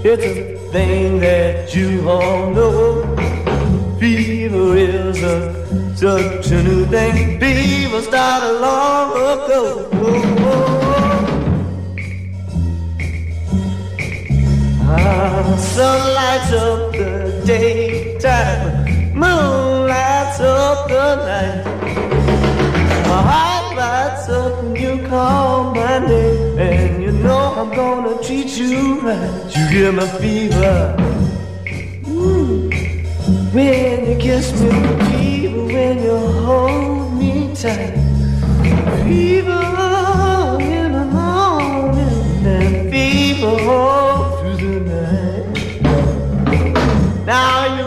It's 0.03 0.25
a 0.25 0.57
thing 0.71 1.19
that 1.19 1.75
you 1.75 2.09
all 2.09 2.49
know. 2.49 3.97
Fever 3.99 4.75
is 4.75 5.21
a, 5.21 5.95
such 5.95 6.49
a 6.49 6.63
new 6.63 6.87
thing. 6.87 7.39
Fever 7.39 8.01
started 8.01 8.59
long 8.61 9.11
ago. 9.11 9.89
Ah, 14.87 15.55
sun 15.59 16.13
lights 16.17 16.51
up 16.51 16.91
the 16.93 17.43
daytime, 17.45 19.13
moon 19.13 19.87
lights 19.87 20.39
up 20.39 20.87
the 20.87 21.15
night. 21.27 21.63
My 23.07 23.54
lights 23.85 24.29
up 24.29 24.63
when 24.63 24.75
you 24.75 24.93
call 25.07 25.73
my 25.75 25.99
name, 25.99 26.59
and 26.67 27.03
you 27.03 27.11
know 27.25 27.43
I'm 27.59 27.71
gonna 27.81 28.15
treat 28.25 28.51
you 28.57 28.99
right. 29.07 29.43
You 29.55 29.63
give 29.75 29.93
me 29.99 30.05
fever. 30.19 30.75
Ooh. 32.07 32.69
When 33.55 33.97
you 34.09 34.15
kiss 34.25 34.47
me, 34.61 34.71
fever. 35.09 35.63
When 35.75 35.95
you 36.07 36.17
hold 36.45 37.13
me 37.19 37.31
tight, 37.61 37.95
fever 39.03 39.65
in 40.75 40.89
the 40.97 41.05
morning, 41.17 42.45
and 42.55 42.73
fever 42.91 43.55
all 43.77 44.19
through 44.37 44.57
the 44.63 44.75
night. 44.93 45.55
Now 47.25 47.57
you 47.77 47.85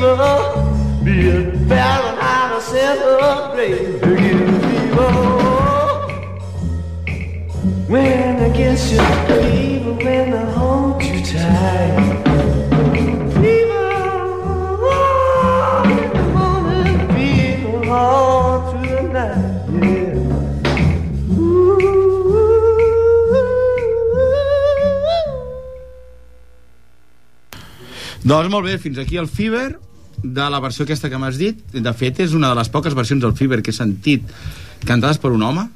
fever. 0.00 1.04
Be 1.04 1.28
it 1.28 1.68
Fahrenheit 1.68 2.52
or 2.56 2.60
centigrade. 2.60 4.00
They 4.00 4.16
give 4.16 4.40
you 4.40 4.58
fever. 4.64 5.12
When 7.88 8.40
I 8.40 8.50
kiss 8.56 8.92
you, 8.92 8.98
fever. 9.28 9.92
When 9.92 10.34
I 10.34 10.50
hold 10.52 11.02
you 11.02 11.22
tight. 11.24 12.16
Doncs 28.22 28.50
molt 28.52 28.66
bé, 28.68 28.76
fins 28.78 28.98
aquí 29.00 29.16
el 29.18 29.26
Fever 29.26 29.80
de 30.22 30.50
la 30.50 30.60
versió 30.60 30.84
aquesta 30.84 31.10
que 31.10 31.18
m'has 31.18 31.38
dit. 31.38 31.58
De 31.72 31.92
fet, 31.94 32.20
és 32.20 32.32
una 32.36 32.48
de 32.48 32.54
les 32.60 32.68
poques 32.68 32.94
versions 32.94 33.22
del 33.22 33.34
Fever 33.34 33.62
que 33.62 33.70
he 33.70 33.76
sentit 33.76 34.22
cantades 34.86 35.18
per 35.18 35.30
un 35.32 35.42
home. 35.42 35.68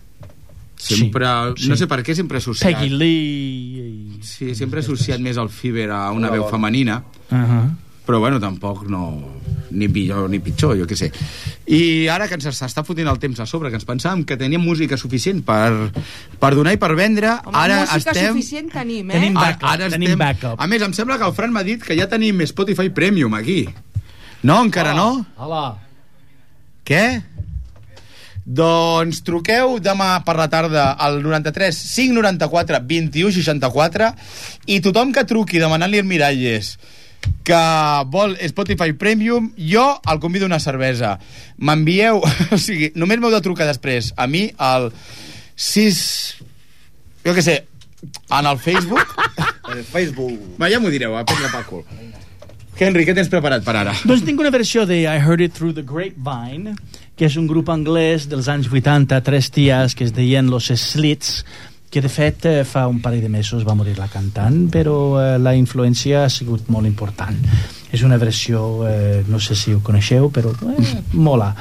Sempre, 0.76 1.26
Sí, 1.57 1.62
sí. 1.64 1.68
no 1.70 1.76
sé 1.76 1.86
per 1.88 2.03
què, 2.05 2.14
sempre 2.14 2.36
he 2.36 2.42
associat... 2.42 2.74
Peggy 2.74 2.90
Lee... 2.92 4.18
Sí, 4.26 4.55
sempre 4.59 4.80
he 4.80 4.84
associat 4.84 5.20
més 5.22 5.38
el 5.40 5.49
Fever 5.49 5.88
a 5.95 6.11
una 6.12 6.30
veu 6.30 6.45
femenina, 6.51 7.03
Uh 7.30 7.36
-huh. 7.38 7.70
però 8.07 8.18
bueno, 8.20 8.38
tampoc 8.38 8.86
no... 8.88 9.40
ni 9.70 9.88
millor 9.88 10.28
ni 10.30 10.38
pitjor, 10.38 10.76
jo 10.78 10.84
què 10.86 10.95
sé. 10.95 11.11
I 11.66 12.07
ara 12.09 12.28
que 12.28 12.34
ens 12.34 12.45
està 12.47 12.84
fotent 12.84 13.09
el 13.09 13.18
temps 13.18 13.40
a 13.40 13.47
sobre, 13.47 13.70
que 13.70 13.76
ens 13.76 13.86
pensàvem 13.86 14.24
que 14.24 14.36
teníem 14.36 14.61
música 14.61 14.97
suficient 14.97 15.42
per, 15.45 15.90
per 16.38 16.55
donar 16.55 16.72
i 16.74 16.76
per 16.76 16.95
vendre, 16.95 17.28
Home, 17.45 17.57
ara 17.57 17.80
música 17.80 18.11
estem... 18.12 18.34
suficient 18.34 18.70
tenim, 18.70 19.11
eh? 19.11 19.14
Tenim 19.14 19.36
Ara, 19.36 19.47
backup, 19.47 19.68
ara 19.70 19.88
tenim 19.90 20.11
estem... 20.11 20.18
backup. 20.18 20.61
A 20.61 20.66
més, 20.66 20.82
em 20.82 20.92
sembla 20.92 21.18
que 21.18 21.24
el 21.24 21.32
Fran 21.32 21.51
m'ha 21.53 21.62
dit 21.64 21.82
que 21.82 21.97
ja 21.97 22.07
tenim 22.09 22.40
Spotify 22.47 22.88
Premium 22.90 23.34
aquí. 23.34 23.68
No, 24.45 24.59
encara 24.61 24.92
no? 24.92 25.24
Hola. 25.40 25.78
Què? 26.84 27.05
Doncs 28.45 29.22
truqueu 29.24 29.78
demà 29.80 30.18
per 30.26 30.34
la 30.36 30.51
tarda 30.53 30.90
al 31.01 31.22
93 31.24 31.72
594 31.72 32.80
21 32.90 33.32
64 33.38 34.11
i 34.68 34.82
tothom 34.84 35.14
que 35.16 35.24
truqui 35.24 35.62
demanant-li 35.62 36.03
al 36.03 36.11
Miralles 36.11 36.74
que 37.40 37.61
vol 38.12 38.34
Spotify 38.45 38.92
Premium, 38.92 39.47
jo 39.57 39.84
el 40.12 40.20
convido 40.20 40.45
una 40.45 40.61
cervesa. 40.61 41.14
M'envieu... 41.57 42.20
O 42.53 42.59
sigui, 42.61 42.90
només 43.01 43.20
m'heu 43.22 43.32
de 43.32 43.40
trucar 43.45 43.64
després 43.68 44.12
a 44.16 44.26
mi 44.28 44.51
al 44.61 44.90
6... 45.57 46.03
Jo 47.24 47.32
què 47.32 47.45
sé, 47.47 47.57
en 48.28 48.51
el 48.53 48.61
Facebook. 48.61 49.16
El 49.72 49.80
Facebook. 49.88 50.36
Va, 50.61 50.68
ja 50.68 50.76
m'ho 50.76 50.92
direu, 50.92 51.16
a 51.16 51.24
prendre 51.24 51.49
pel 51.49 51.64
cul. 51.70 52.23
Henry, 52.74 53.04
què 53.06 53.14
tens 53.14 53.30
preparat 53.30 53.62
per 53.62 53.76
ara? 53.78 53.92
Doncs 54.02 54.24
tinc 54.26 54.40
una 54.42 54.50
versió 54.50 54.82
de 54.88 54.96
I 55.04 55.20
Heard 55.20 55.44
It 55.44 55.54
Through 55.54 55.76
the 55.76 55.84
Grapevine, 55.86 56.74
que 57.14 57.28
és 57.28 57.36
un 57.38 57.46
grup 57.46 57.70
anglès 57.70 58.26
dels 58.30 58.48
anys 58.50 58.66
80, 58.66 59.20
tres 59.22 59.50
ties 59.54 59.94
que 59.94 60.08
es 60.08 60.14
deien 60.14 60.50
Los 60.50 60.72
Slits, 60.74 61.44
que 61.94 62.02
de 62.02 62.10
fet 62.10 62.48
eh, 62.50 62.64
fa 62.66 62.88
un 62.90 62.98
parell 62.98 63.22
de 63.22 63.30
mesos 63.30 63.62
va 63.62 63.76
morir 63.78 63.94
la 64.00 64.08
cantant, 64.10 64.64
però 64.74 64.96
eh, 65.20 65.26
la 65.38 65.52
influència 65.54 66.24
ha 66.24 66.32
sigut 66.32 66.66
molt 66.74 66.90
important. 66.90 67.38
És 67.94 68.02
una 68.02 68.18
versió, 68.18 68.64
eh, 68.90 69.22
no 69.30 69.38
sé 69.38 69.54
si 69.54 69.70
ho 69.70 69.78
coneixeu, 69.78 70.26
però 70.34 70.50
eh, 70.74 70.88
mola. 71.14 71.52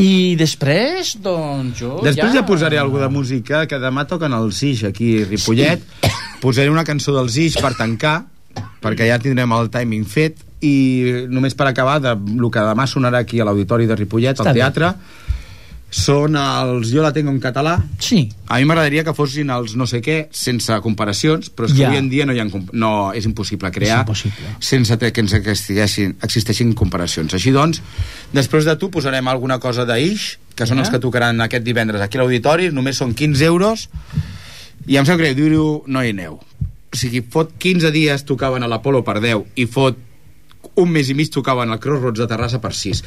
I 0.00 0.38
després, 0.40 1.16
doncs, 1.20 1.82
jo 1.82 1.98
Després 2.00 2.32
ja... 2.32 2.38
ja 2.40 2.46
posaré 2.48 2.80
alguna 2.80 3.10
de 3.10 3.12
música, 3.18 3.66
que 3.68 3.82
demà 3.82 4.06
toquen 4.08 4.32
els 4.32 4.62
Ix 4.64 4.86
aquí 4.88 5.10
a 5.20 5.28
Ripollet. 5.28 5.84
Posaré 6.40 6.72
una 6.72 6.86
cançó 6.88 7.12
dels 7.18 7.36
Ix 7.36 7.60
per 7.60 7.74
tancar, 7.76 8.22
perquè 8.82 9.06
ja 9.08 9.18
tindrem 9.18 9.52
el 9.52 9.70
timing 9.70 10.04
fet, 10.06 10.36
i 10.60 11.26
només 11.30 11.54
per 11.54 11.68
acabar, 11.68 12.00
de, 12.02 12.10
el 12.16 12.50
que 12.50 12.60
demà 12.66 12.86
sonarà 12.90 13.18
aquí 13.22 13.40
a 13.40 13.44
l'Auditori 13.46 13.86
de 13.86 13.94
Ripollet, 13.96 14.36
Està 14.38 14.48
al 14.50 14.54
bé. 14.54 14.60
teatre, 14.60 14.94
són 15.90 16.34
els 16.36 16.90
Jo 16.92 17.00
la 17.00 17.12
tengo 17.16 17.30
en 17.32 17.38
català. 17.40 17.78
Sí. 17.98 18.28
A 18.48 18.58
mi 18.58 18.66
m'agradaria 18.68 19.04
que 19.06 19.14
fossin 19.16 19.48
els 19.54 19.72
no 19.78 19.86
sé 19.88 20.02
què, 20.04 20.26
sense 20.30 20.74
comparacions, 20.84 21.48
però 21.54 21.64
és 21.66 21.72
que 21.72 21.78
Ja. 21.80 21.88
avui 21.88 21.96
en 21.98 22.10
dia 22.10 22.26
no, 22.26 22.34
hi 22.34 22.40
ha, 22.40 22.46
no 22.72 23.12
és 23.14 23.24
impossible 23.24 23.70
crear 23.70 24.00
impossible. 24.00 24.44
sense 24.60 24.98
que 24.98 25.20
ens 25.20 25.32
existeixin, 25.32 26.16
existeixin 26.20 26.74
comparacions. 26.74 27.32
Així 27.32 27.50
doncs, 27.52 27.80
després 28.34 28.64
de 28.66 28.76
tu 28.76 28.90
posarem 28.90 29.26
alguna 29.28 29.58
cosa 29.58 29.86
d'Ix, 29.86 30.38
que 30.54 30.66
són 30.66 30.76
Ja. 30.76 30.82
els 30.82 30.90
que 30.90 30.98
tocaran 30.98 31.40
aquest 31.40 31.64
divendres 31.64 32.02
aquí 32.02 32.18
a 32.18 32.20
l'auditori, 32.20 32.70
només 32.70 32.96
són 32.96 33.14
15 33.14 33.44
euros, 33.44 33.88
i 34.86 34.96
em 34.96 35.06
sap 35.06 35.16
greu 35.18 35.34
dir-ho, 35.34 35.84
no 35.86 36.02
hi 36.04 36.10
aneu. 36.10 36.40
O 36.92 36.96
sigui, 36.96 37.20
fot 37.22 37.50
15 37.60 37.90
dies 37.92 38.24
tocaven 38.24 38.62
a 38.64 38.68
l'Apolo 38.70 39.02
per 39.04 39.18
10 39.20 39.42
i 39.60 39.66
fot 39.68 39.98
un 40.78 40.88
mes 40.90 41.08
i 41.10 41.14
mig 41.14 41.28
tocaven 41.34 41.70
al 41.70 41.80
Crossroads 41.82 42.18
de 42.22 42.26
Terrassa 42.30 42.60
per 42.62 42.72
6. 42.74 43.02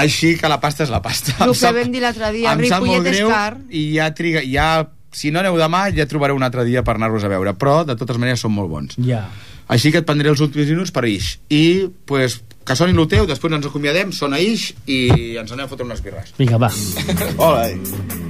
Així 0.00 0.34
que 0.38 0.48
la 0.48 0.58
pasta 0.60 0.84
és 0.84 0.90
la 0.92 1.00
pasta. 1.04 1.34
El 1.44 1.54
que 1.56 1.72
vam 1.78 1.90
dir 1.92 2.02
l'altre 2.04 2.30
dia, 2.32 2.52
em 2.52 2.62
sap 2.68 2.84
molt 2.84 3.00
Ripollet 3.00 3.12
és 3.12 3.18
greu 3.18 3.30
car. 3.32 3.56
i 3.70 3.82
ja 3.96 4.10
triga, 4.14 4.42
ja, 4.44 4.68
si 5.16 5.30
no 5.32 5.40
aneu 5.40 5.56
demà 5.56 5.86
ja 5.96 6.06
trobareu 6.08 6.36
un 6.36 6.44
altre 6.44 6.64
dia 6.68 6.82
per 6.84 6.96
anar-los 6.96 7.24
a 7.24 7.30
veure 7.32 7.54
però 7.56 7.78
de 7.88 7.96
totes 7.96 8.18
maneres 8.20 8.42
són 8.44 8.52
molt 8.52 8.68
bons 8.68 8.98
Ja. 9.00 9.22
així 9.68 9.90
que 9.92 10.02
et 10.04 10.08
prendré 10.08 10.28
els 10.28 10.42
últims 10.44 10.68
minuts 10.68 10.92
per 10.92 11.06
Ix 11.08 11.38
i 11.48 11.88
pues, 12.04 12.42
que 12.66 12.76
soni 12.76 12.92
el 12.92 13.08
teu 13.08 13.24
després 13.26 13.52
ens 13.56 13.64
acomiadem, 13.66 14.12
sona 14.12 14.38
Ix 14.42 14.74
i 14.86 15.36
ens 15.40 15.52
anem 15.56 15.64
a 15.64 15.68
fotre 15.72 15.88
unes 15.88 16.04
birres 16.04 16.34
Vinga, 16.36 16.58
va. 16.60 16.68
Hola. 17.38 18.25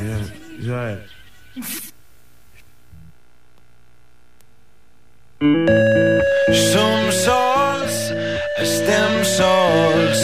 Ja, 0.00 0.18
ja 0.66 0.80
és. 0.94 1.10
Som 6.72 7.10
sols, 7.24 7.96
estem 8.62 9.24
sols. 9.24 10.22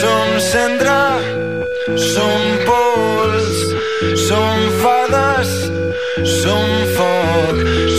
Som 0.00 0.40
cendra, 0.40 1.20
som 1.96 2.42
pols. 2.66 3.54
Som 4.28 4.58
fades, 4.82 5.52
som 6.42 6.68
foc. 6.96 7.91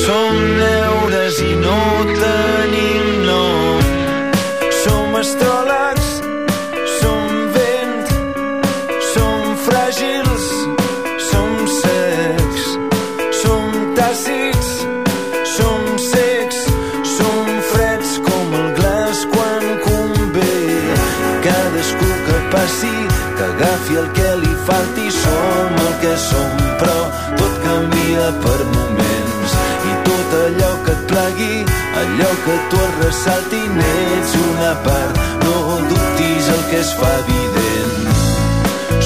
Canvia 28.23 28.31
per 28.41 28.65
moments. 28.65 29.51
I 29.83 29.93
tot 30.07 30.33
allò 30.39 30.71
que 30.83 30.91
et 30.91 31.03
plagui, 31.07 31.65
allò 31.99 32.31
que 32.45 32.55
tu 32.69 32.77
et 32.77 32.93
ressalti, 33.03 33.61
n'ets 33.75 34.35
una 34.35 34.73
part, 34.83 35.19
no 35.43 35.79
dubtis 35.89 36.49
el 36.55 36.63
que 36.69 36.79
es 36.79 36.93
fa 36.99 37.11
evident. 37.23 38.07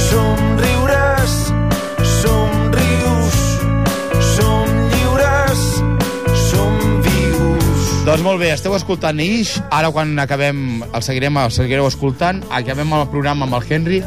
Somriures, 0.08 1.34
somrius, 2.22 3.40
som 4.36 4.70
lliures, 4.94 5.66
som 6.52 7.02
vius. 7.02 7.92
Doncs 8.06 8.24
molt 8.24 8.42
bé, 8.42 8.54
esteu 8.54 8.76
escoltant 8.78 9.20
Ix. 9.20 9.58
Ara, 9.72 9.92
quan 9.92 10.18
acabem, 10.20 10.84
el 10.94 11.04
seguirem, 11.04 11.38
el 11.42 11.52
seguireu 11.52 11.90
escoltant. 11.90 12.44
Acabem 12.52 12.94
el 12.94 13.08
programa 13.10 13.50
amb 13.50 13.58
el 13.58 13.70
Henry. 13.70 14.04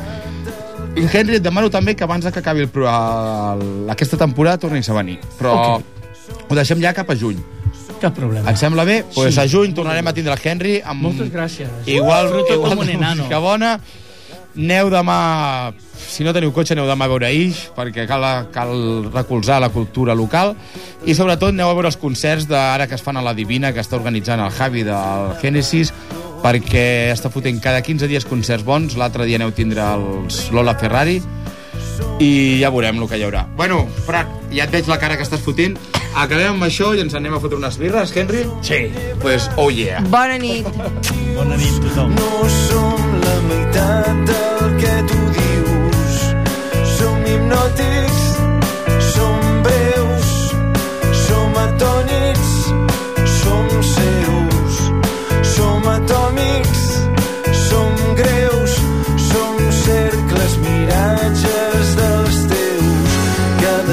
I 1.01 1.07
Henry, 1.09 1.37
et 1.41 1.43
demano 1.45 1.71
també 1.73 1.95
que 1.97 2.05
abans 2.05 2.25
de 2.25 2.33
que 2.33 2.39
acabi 2.43 2.61
el, 2.67 2.69
pro- 2.69 2.89
el, 2.91 3.89
aquesta 3.91 4.19
temporada 4.21 4.59
tornis 4.61 4.89
a 4.91 4.97
venir. 4.99 5.19
Però 5.39 5.55
ho 5.81 6.55
deixem 6.59 6.81
ja 6.83 6.93
cap 6.97 7.09
a 7.11 7.17
juny. 7.17 7.39
Cap 8.01 8.15
problema. 8.17 8.49
Et 8.51 8.57
sembla 8.57 8.85
bé? 8.89 9.01
Doncs 9.03 9.15
pues 9.15 9.35
Sí. 9.35 9.41
a 9.41 9.49
juny 9.49 9.75
tornarem 9.77 10.07
a 10.09 10.13
tindre 10.17 10.33
el 10.33 10.41
Henry. 10.45 10.81
Amb... 10.85 11.03
Moltes 11.03 11.33
gràcies. 11.33 11.69
Igual, 11.87 12.29
Disfruto 12.31 12.55
igual 12.55 12.71
com 12.75 12.79
un 12.81 12.87
de 12.87 12.93
enano. 12.95 13.23
música 13.25 13.39
bona. 13.39 13.81
Aneu 14.57 14.89
demà... 14.91 15.73
Si 16.11 16.25
no 16.25 16.33
teniu 16.33 16.51
cotxe, 16.51 16.73
aneu 16.75 16.89
demà 16.89 17.05
a 17.07 17.11
veure 17.13 17.29
Ix, 17.37 17.69
perquè 17.77 18.07
cal, 18.09 18.25
cal 18.51 18.73
recolzar 19.13 19.61
la 19.61 19.69
cultura 19.69 20.15
local. 20.17 20.57
I 21.07 21.15
sobretot 21.15 21.53
aneu 21.53 21.69
a 21.71 21.75
veure 21.77 21.89
els 21.93 21.97
concerts 22.01 22.49
d'ara 22.49 22.89
que 22.89 22.97
es 22.97 23.03
fan 23.05 23.17
a 23.21 23.23
la 23.23 23.35
Divina, 23.37 23.71
que 23.73 23.81
està 23.85 23.97
organitzant 24.01 24.41
el 24.41 24.51
Javi 24.51 24.83
del 24.83 25.37
Genesis, 25.43 25.93
perquè 26.43 27.11
està 27.13 27.31
fotent 27.33 27.61
cada 27.63 27.83
15 27.85 28.09
dies 28.11 28.27
concerts 28.29 28.65
bons. 28.67 28.97
L'altre 29.01 29.27
dia 29.29 29.41
aneu 29.41 29.53
a 29.53 29.57
tindre 29.57 29.85
els 29.95 30.47
Lola 30.55 30.77
Ferrari 30.81 31.21
i 32.21 32.61
ja 32.61 32.71
veurem 32.73 33.01
el 33.01 33.09
que 33.09 33.19
hi 33.19 33.25
haurà. 33.25 33.47
Bueno, 33.57 33.87
Prat, 34.07 34.29
ja 34.53 34.67
et 34.67 34.75
veig 34.75 34.89
la 34.91 34.99
cara 35.01 35.17
que 35.17 35.25
estàs 35.27 35.43
fotent. 35.45 35.79
Acabem 36.11 36.57
amb 36.57 36.67
això 36.67 36.91
i 36.97 37.01
ens 37.05 37.15
anem 37.15 37.37
a 37.37 37.41
fotre 37.41 37.57
unes 37.61 37.79
birres, 37.81 38.13
Henry? 38.17 38.43
Sí. 38.67 38.89
Pues, 39.23 39.49
oh 39.57 39.71
yeah. 39.71 40.03
Bona 40.11 40.37
nit. 40.43 40.67
Bona 41.37 41.57
nit, 41.57 41.77
tothom. 41.85 42.17
No 42.19 42.49
som 42.67 43.15
la 43.23 43.37
meitat 43.47 44.25
del 44.29 44.75
que 44.83 44.95
tu 45.13 45.21
dius. 45.39 46.19
Som 46.99 47.23
hipnòtics, 47.31 48.21
som 49.15 49.63
breus, 49.65 50.35
som 51.25 51.61
atònits, 51.63 52.51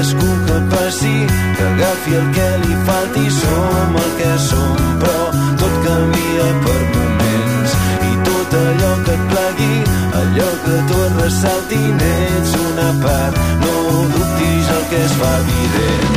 Cadascú 0.08 0.26
que 0.46 0.74
passi, 0.74 1.26
que 1.56 1.62
agafi 1.62 2.14
el 2.14 2.30
que 2.32 2.48
li 2.64 2.76
falti, 2.86 3.30
som 3.30 3.96
el 4.02 4.12
que 4.16 4.32
som, 4.40 4.76
però 5.02 5.24
tot 5.60 5.74
canvia 5.84 6.46
per 6.64 6.82
moments. 6.94 7.74
I 8.08 8.12
tot 8.24 8.54
allò 8.56 8.92
que 9.04 9.12
et 9.12 9.26
plagui, 9.32 9.76
allò 10.20 10.48
que 10.64 10.76
tu 10.88 11.02
et 11.08 11.20
ressalti, 11.20 11.80
n'ets 12.00 12.54
una 12.62 12.88
part, 13.04 13.36
no 13.60 13.74
dubtis 14.14 14.72
el 14.76 14.84
que 14.88 15.02
es 15.04 15.12
fa 15.20 15.34
evident. 15.42 16.16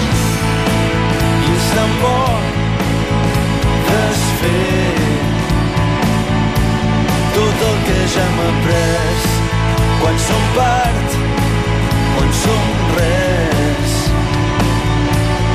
I 1.50 1.52
és 1.58 1.68
tan 1.76 1.92
bo 2.00 2.16
desfer 3.89 4.96
tot 7.36 7.68
el 7.74 7.78
que 7.89 8.00
ja 8.16 8.24
hem 8.24 8.42
après 8.48 9.30
quan 10.00 10.26
som 10.30 10.50
part, 10.56 11.22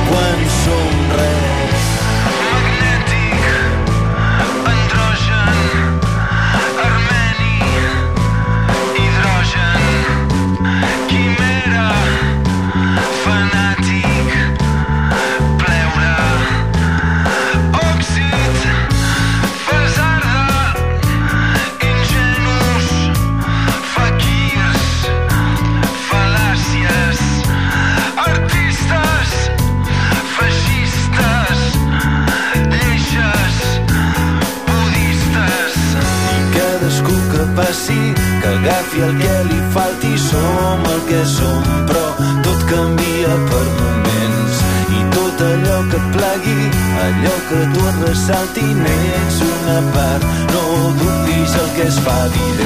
quan 0.09 0.39
som 0.63 1.36
tu 48.27 48.33
et 48.33 48.35
ressalti, 48.35 48.61
n'ets 48.61 49.41
una 49.41 49.79
part, 49.93 50.23
no 50.51 50.91
dubtis 50.99 51.55
el 51.55 51.69
que 51.75 51.87
es 51.87 51.99
fa 51.99 52.25
evident. 52.25 52.56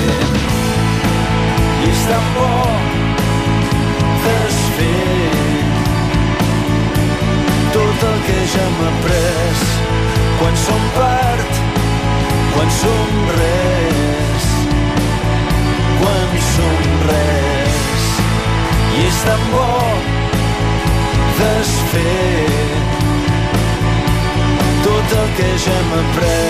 Ja 25.67 25.73
hem 25.73 25.93
après 25.99 26.41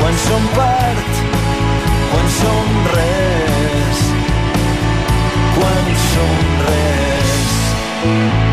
quan 0.00 0.16
som 0.18 0.44
part, 0.54 1.12
quan 2.12 2.28
som 2.28 2.66
res, 2.92 4.00
quan 5.56 5.94
som 6.12 6.36
res. 6.68 8.43